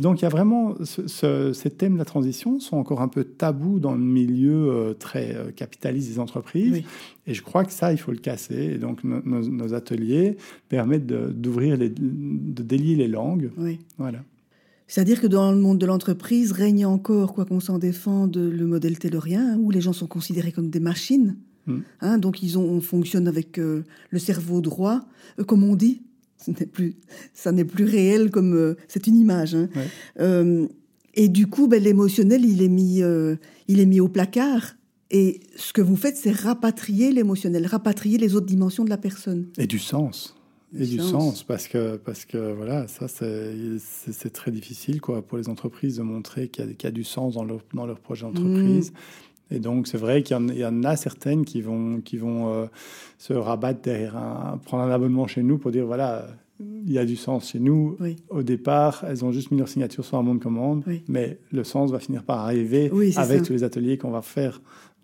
donc 0.00 0.20
il 0.20 0.24
y 0.24 0.26
a 0.26 0.28
vraiment 0.28 0.74
ces 0.84 1.70
thèmes 1.70 1.94
de 1.94 1.98
la 1.98 2.04
transition 2.04 2.60
sont 2.60 2.76
encore 2.76 3.00
un 3.00 3.08
peu 3.08 3.24
tabous 3.24 3.80
dans 3.80 3.94
le 3.94 4.04
milieu 4.04 4.68
euh, 4.68 4.92
très 4.92 5.34
capitaliste 5.56 6.10
des 6.10 6.18
entreprises. 6.18 6.82
Et 7.26 7.32
je 7.32 7.42
crois 7.42 7.64
que 7.64 7.72
ça, 7.72 7.92
il 7.92 7.98
faut 7.98 8.12
le 8.12 8.18
casser. 8.18 8.74
Et 8.74 8.76
donc 8.76 9.02
nos, 9.02 9.72
ateliers 9.72 10.36
permettent 10.68 11.06
d'ouvrir, 11.06 11.78
de, 11.78 11.88
de 11.88 12.62
délier 12.62 12.94
les 12.94 13.08
langues. 13.08 13.50
Oui. 13.56 13.78
Voilà. 13.96 14.18
C'est-à-dire 14.90 15.20
que 15.20 15.28
dans 15.28 15.52
le 15.52 15.58
monde 15.58 15.78
de 15.78 15.86
l'entreprise 15.86 16.50
règne 16.50 16.84
encore, 16.84 17.32
quoi 17.32 17.44
qu'on 17.44 17.60
s'en 17.60 17.78
défende, 17.78 18.36
le 18.36 18.66
modèle 18.66 18.98
taylorien, 18.98 19.56
où 19.56 19.70
les 19.70 19.80
gens 19.80 19.92
sont 19.92 20.08
considérés 20.08 20.50
comme 20.50 20.68
des 20.68 20.80
machines. 20.80 21.36
Hmm. 21.68 21.78
Hein, 22.00 22.18
donc 22.18 22.42
ils 22.42 22.58
ont, 22.58 22.64
on 22.64 22.80
fonctionne 22.80 23.28
avec 23.28 23.60
euh, 23.60 23.84
le 24.10 24.18
cerveau 24.18 24.60
droit, 24.60 25.02
euh, 25.38 25.44
comme 25.44 25.62
on 25.62 25.76
dit. 25.76 26.02
Ce 26.44 26.50
n'est 26.50 26.66
plus, 26.66 26.96
ça 27.34 27.52
n'est 27.52 27.64
plus 27.64 27.84
réel 27.84 28.32
comme 28.32 28.52
euh, 28.54 28.74
c'est 28.88 29.06
une 29.06 29.16
image. 29.16 29.54
Hein. 29.54 30.66
et 31.14 31.28
du 31.28 31.46
coup, 31.46 31.68
ben, 31.68 31.80
l'émotionnel, 31.80 32.44
il 32.44 32.60
est 32.60 32.68
mis, 32.68 33.02
il 33.68 33.80
est 33.80 33.86
mis 33.86 34.00
au 34.00 34.08
placard. 34.08 34.74
Et 35.12 35.38
ce 35.54 35.72
que 35.72 35.82
vous 35.82 35.96
faites, 35.96 36.16
c'est 36.16 36.32
rapatrier 36.32 37.12
l'émotionnel, 37.12 37.66
rapatrier 37.66 38.18
les 38.18 38.34
autres 38.34 38.46
dimensions 38.46 38.84
de 38.84 38.90
la 38.90 38.98
personne. 38.98 39.46
Et 39.56 39.68
du 39.68 39.78
sens 39.78 40.34
et 40.78 40.86
du 40.86 40.98
sens, 40.98 41.42
parce 41.42 41.66
que, 41.66 41.96
parce 41.96 42.24
que 42.24 42.52
voilà, 42.52 42.86
ça 42.86 43.06
c'est 43.08 44.30
très 44.32 44.50
difficile 44.50 45.00
quoi, 45.00 45.22
pour 45.22 45.38
les 45.38 45.48
entreprises 45.48 45.96
de 45.96 46.02
montrer 46.02 46.48
qu'il 46.48 46.64
y, 46.64 46.82
y, 46.84 46.86
a 46.86 46.90
du 46.90 47.04
sens 47.04 47.34
dans 47.34 47.44
leur, 47.44 47.60
dans 47.74 47.86
leur 47.86 47.98
projet 47.98 48.22
d'entreprise. 48.22 48.92
Mm. 48.92 48.94
Et 49.52 49.58
donc 49.58 49.88
c'est 49.88 49.98
vrai 49.98 50.22
qu'il 50.22 50.36
y, 50.36 50.64
en 50.64 50.84
a 50.84 50.96
certaines 50.96 51.44
qui 51.44 51.60
vont, 51.60 52.00
qui 52.00 52.16
vont 52.16 52.52
euh, 52.52 52.66
se 53.18 53.32
rabattre 53.32 53.80
derrière 53.82 54.16
un, 54.16 54.58
prendre 54.58 54.84
un 54.84 54.90
abonnement 54.90 55.26
chez 55.26 55.42
nous 55.42 55.58
pour 55.58 55.72
dire 55.72 55.86
voilà, 55.86 56.28
il 56.60 56.92
y 56.92 56.98
a 56.98 57.04
du 57.04 57.16
sens 57.16 57.50
chez 57.50 57.58
nous. 57.58 57.96
Au 58.28 58.42
départ, 58.42 59.04
elles 59.08 59.24
ont 59.24 59.32
juste 59.32 59.50
mis 59.50 59.58
leur 59.58 59.68
signature 59.68 60.04
sur 60.04 60.18
un 60.18 60.22
monde 60.22 60.40
commande, 60.40 60.84
mais 61.08 61.38
le 61.50 61.64
sens 61.64 61.90
va 61.90 61.98
finir 61.98 62.22
par 62.22 62.40
arriver 62.40 62.90
avec 63.16 63.42
tous 63.42 63.52
les 63.52 63.64
ateliers 63.64 63.98
qu'on 63.98 64.10
va 64.10 64.22
faire. 64.22 64.60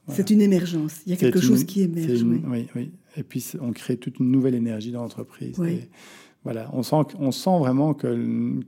C'est 0.09 0.31
une 0.31 0.41
émergence. 0.41 1.01
Il 1.07 1.11
y 1.11 1.13
a 1.13 1.17
quelque 1.17 1.41
chose 1.41 1.65
qui 1.65 1.83
émerge. 1.83 2.23
oui, 2.23 2.69
oui. 2.75 2.91
Et 3.17 3.23
puis, 3.23 3.45
on 3.61 3.73
crée 3.73 3.97
toute 3.97 4.19
une 4.19 4.31
nouvelle 4.31 4.55
énergie 4.55 4.93
dans 4.93 5.03
l'entreprise. 5.03 5.57
Voilà, 6.47 6.71
on 6.73 6.85
sent, 6.85 7.17
on 7.19 7.33
sent 7.33 7.59
vraiment 7.59 7.93
que, 7.93 8.07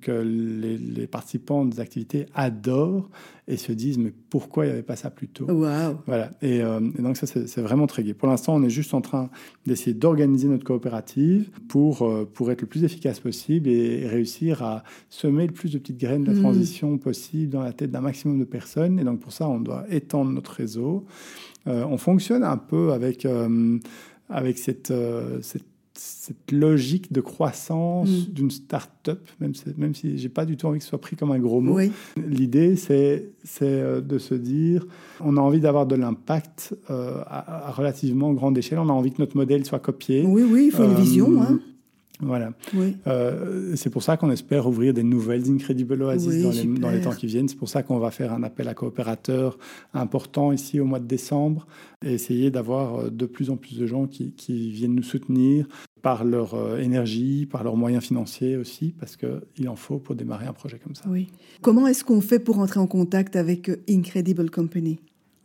que 0.00 0.10
les, 0.10 1.06
participants 1.06 1.64
des 1.64 1.78
activités 1.78 2.26
adorent 2.34 3.08
et 3.46 3.56
se 3.56 3.70
disent 3.70 3.98
mais 3.98 4.12
pourquoi 4.30 4.64
il 4.64 4.70
n'y 4.70 4.72
avait 4.72 4.82
pas 4.82 4.96
ça 4.96 5.10
plus 5.10 5.28
tôt? 5.28 5.46
Voilà, 5.48 5.94
euh, 6.42 6.80
et, 6.98 7.00
donc 7.00 7.16
ça 7.16 7.28
c'est 7.28 7.60
vraiment 7.60 7.86
très 7.86 8.02
gai. 8.02 8.14
Pour 8.14 8.26
l'instant, 8.26 8.56
on 8.56 8.64
est 8.64 8.68
juste 8.68 8.94
en 8.94 9.00
train 9.00 9.30
d'essayer 9.64 9.94
d'organiser 9.94 10.48
notre 10.48 10.64
coopérative 10.64 11.50
pour, 11.68 12.02
euh, 12.02 12.24
pour 12.24 12.50
être 12.50 12.62
le 12.62 12.66
plus 12.66 12.82
efficace 12.82 13.20
possible 13.20 13.68
et 13.68 14.08
réussir 14.08 14.64
à 14.64 14.82
semer 15.08 15.46
le 15.46 15.52
plus 15.52 15.70
de 15.70 15.78
petites 15.78 16.00
graines 16.00 16.24
de 16.24 16.32
la 16.32 16.36
mm. 16.36 16.42
transition 16.42 16.98
possible 16.98 17.52
dans 17.52 17.62
la 17.62 17.72
tête 17.72 17.92
d'un 17.92 18.00
maximum 18.00 18.40
de 18.40 18.44
personnes. 18.44 18.98
Et 18.98 19.04
donc 19.04 19.20
pour 19.20 19.30
ça, 19.30 19.48
on 19.48 19.60
doit 19.60 19.84
étendre 19.88 20.32
notre 20.32 20.50
réseau. 20.50 21.06
Euh, 21.68 21.84
on 21.88 21.96
fonctionne 21.96 22.42
un 22.42 22.56
peu 22.56 22.92
avec 22.92 23.24
avec 24.30 24.58
cette, 24.58 24.92
cette, 25.42 25.64
cette, 25.98 26.52
logique 26.52 27.12
de 27.12 27.20
croissance 27.20 28.08
mm. 28.08 28.32
d'une 28.32 28.50
start-up, 28.50 29.20
même, 29.40 29.54
si, 29.54 29.64
même 29.76 29.94
si 29.94 30.18
j'ai 30.18 30.28
pas 30.28 30.44
du 30.44 30.56
tout 30.56 30.66
envie 30.66 30.78
que 30.78 30.84
ce 30.84 30.90
soit 30.90 31.00
pris 31.00 31.16
comme 31.16 31.32
un 31.32 31.38
gros 31.38 31.60
mot. 31.60 31.78
L'idée, 32.16 32.76
c'est 32.76 33.32
euh, 33.62 34.00
de 34.00 34.18
se 34.18 34.34
dire, 34.34 34.86
on 35.20 35.36
a 35.36 35.40
envie 35.40 35.60
d'avoir 35.60 35.86
de 35.86 35.94
l'impact 35.94 36.76
euh, 36.90 37.22
à, 37.26 37.72
relativement 37.72 38.32
grande 38.32 38.56
échelle, 38.58 38.78
on 38.78 38.88
a 38.88 38.92
envie 38.92 39.12
que 39.12 39.20
notre 39.20 39.36
modèle 39.36 39.64
soit 39.64 39.80
copié. 39.80 40.24
Oui, 40.26 40.44
oui, 40.48 40.66
il 40.66 40.70
faut 40.70 40.84
une 40.84 40.94
vision. 40.94 41.42
Hein. 41.42 41.60
Voilà. 42.20 42.52
Euh, 43.06 43.76
c'est 43.76 43.90
pour 43.90 44.02
ça 44.02 44.16
qu'on 44.16 44.30
espère 44.30 44.66
ouvrir 44.66 44.92
des 44.92 45.02
nouvelles 45.02 45.50
Incredible 45.50 46.02
Oasis 46.02 46.42
dans, 46.42 46.50
les, 46.50 46.80
dans, 46.80 46.90
les, 46.90 47.00
temps 47.00 47.12
qui 47.12 47.26
viennent. 47.26 47.48
C'est 47.48 47.56
pour 47.56 47.68
ça 47.68 47.82
qu'on 47.82 47.98
va 47.98 48.10
faire 48.10 48.32
un 48.32 48.42
appel 48.42 48.68
à 48.68 48.74
coopérateurs 48.74 49.58
important 49.94 50.52
ici 50.52 50.80
au 50.80 50.84
mois 50.84 50.98
de 50.98 51.06
décembre 51.06 51.66
et 52.04 52.14
essayer 52.14 52.50
d'avoir 52.50 52.96
euh, 52.96 53.10
de 53.10 53.26
plus 53.26 53.50
en 53.50 53.56
plus 53.56 53.78
de 53.78 53.86
gens 53.86 54.06
qui, 54.06 54.32
qui 54.32 54.70
viennent 54.70 54.94
nous 54.94 55.02
soutenir 55.02 55.68
par 56.02 56.24
leur 56.24 56.54
euh, 56.54 56.78
énergie, 56.78 57.46
par 57.46 57.62
leurs 57.62 57.76
moyens 57.76 58.04
financiers 58.04 58.56
aussi, 58.56 58.94
parce 58.98 59.16
qu'il 59.16 59.68
en 59.68 59.76
faut 59.76 59.98
pour 59.98 60.14
démarrer 60.14 60.46
un 60.46 60.52
projet 60.52 60.78
comme 60.78 60.94
ça. 60.94 61.04
Oui. 61.08 61.28
Comment 61.60 61.86
est-ce 61.86 62.04
qu'on 62.04 62.20
fait 62.20 62.38
pour 62.38 62.58
entrer 62.58 62.80
en 62.80 62.86
contact 62.86 63.36
avec 63.36 63.70
Incredible 63.88 64.50
Company? 64.50 64.98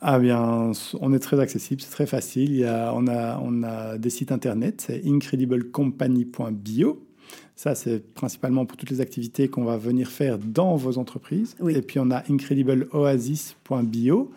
Ah 0.06 0.20
bien, 0.20 0.74
on 1.00 1.14
est 1.14 1.20
très 1.20 1.40
accessible, 1.40 1.80
c'est 1.80 1.90
très 1.90 2.06
facile. 2.06 2.52
Il 2.52 2.58
y 2.58 2.66
a, 2.66 2.94
on, 2.94 3.08
a, 3.08 3.40
on 3.42 3.64
a 3.64 3.98
des 3.98 4.10
sites 4.10 4.34
internet, 4.34 4.84
c'est 4.86 5.02
incrediblecompany.bio. 5.06 7.08
Ça, 7.56 7.74
c'est 7.74 8.14
principalement 8.14 8.66
pour 8.66 8.76
toutes 8.76 8.90
les 8.90 9.00
activités 9.00 9.48
qu'on 9.48 9.64
va 9.64 9.78
venir 9.78 10.10
faire 10.10 10.40
dans 10.40 10.76
vos 10.76 10.98
entreprises. 10.98 11.56
Et 11.70 11.82
puis, 11.82 12.00
on 12.00 12.12
a 12.12 12.22
incredibleoasis.bio. 12.30 14.30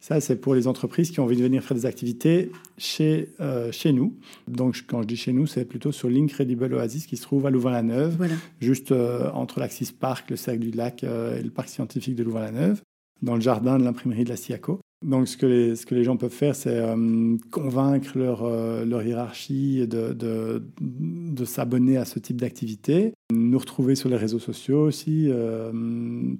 Ça, 0.00 0.20
c'est 0.20 0.34
pour 0.34 0.56
les 0.56 0.66
entreprises 0.66 1.12
qui 1.12 1.20
ont 1.20 1.24
envie 1.24 1.36
de 1.36 1.44
venir 1.44 1.62
faire 1.62 1.76
des 1.76 1.86
activités 1.86 2.50
chez, 2.76 3.28
euh, 3.40 3.70
chez 3.70 3.92
nous. 3.92 4.16
Donc, 4.48 4.82
quand 4.88 5.02
je 5.02 5.06
dis 5.06 5.16
chez 5.16 5.32
nous, 5.32 5.46
c'est 5.46 5.64
plutôt 5.64 5.92
sur 5.92 6.10
l'Incredible 6.10 6.74
Oasis 6.74 7.06
qui 7.06 7.16
se 7.16 7.22
trouve 7.22 7.46
à 7.46 7.50
Louvain-la-Neuve, 7.50 8.18
juste 8.60 8.90
euh, 8.90 9.30
entre 9.34 9.60
l'Axis 9.60 9.92
Park, 9.92 10.30
le 10.30 10.36
Cercle 10.36 10.58
du 10.58 10.72
Lac 10.72 11.04
euh, 11.04 11.38
et 11.38 11.42
le 11.42 11.50
Parc 11.50 11.68
scientifique 11.68 12.16
de 12.16 12.24
Louvain-la-Neuve, 12.24 12.82
dans 13.22 13.36
le 13.36 13.40
jardin 13.40 13.78
de 13.78 13.84
l'imprimerie 13.84 14.24
de 14.24 14.30
la 14.30 14.36
SIACO. 14.36 14.80
Donc, 15.02 15.28
ce 15.28 15.36
que 15.36 15.46
les, 15.46 15.76
ce 15.76 15.86
que 15.86 15.94
les 15.94 16.04
gens 16.04 16.16
peuvent 16.16 16.32
faire, 16.32 16.54
c'est 16.54 16.76
euh, 16.76 17.36
convaincre 17.50 18.16
leur, 18.16 18.42
euh, 18.44 18.84
leur 18.84 19.02
hiérarchie 19.02 19.86
de, 19.86 20.12
de, 20.12 20.62
de 20.80 21.44
s'abonner 21.44 21.96
à 21.96 22.04
ce 22.04 22.18
type 22.18 22.40
d'activité. 22.40 23.12
Nous 23.32 23.58
retrouver 23.58 23.94
sur 23.94 24.08
les 24.08 24.16
réseaux 24.16 24.38
sociaux 24.38 24.82
aussi, 24.86 25.28
euh, 25.28 25.72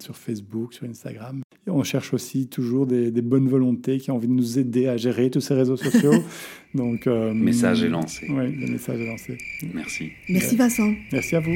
sur 0.00 0.16
Facebook, 0.16 0.74
sur 0.74 0.86
Instagram. 0.86 1.42
Et 1.66 1.70
on 1.70 1.82
cherche 1.82 2.12
aussi 2.12 2.48
toujours 2.48 2.86
des, 2.86 3.10
des, 3.10 3.22
bonnes 3.22 3.48
volontés 3.48 3.98
qui 3.98 4.10
ont 4.10 4.16
envie 4.16 4.28
de 4.28 4.32
nous 4.32 4.58
aider 4.58 4.88
à 4.88 4.96
gérer 4.96 5.30
tous 5.30 5.40
ces 5.40 5.54
réseaux 5.54 5.76
sociaux. 5.76 6.12
Donc, 6.74 7.06
message 7.06 7.84
est 7.84 7.88
lancé. 7.88 8.26
Oui, 8.30 8.52
le 8.52 8.72
message 8.72 9.00
est 9.00 9.06
lancé. 9.06 9.38
Merci. 9.74 10.10
Merci 10.28 10.56
Vincent. 10.56 10.90
Merci 11.12 11.36
à 11.36 11.40
vous. 11.40 11.54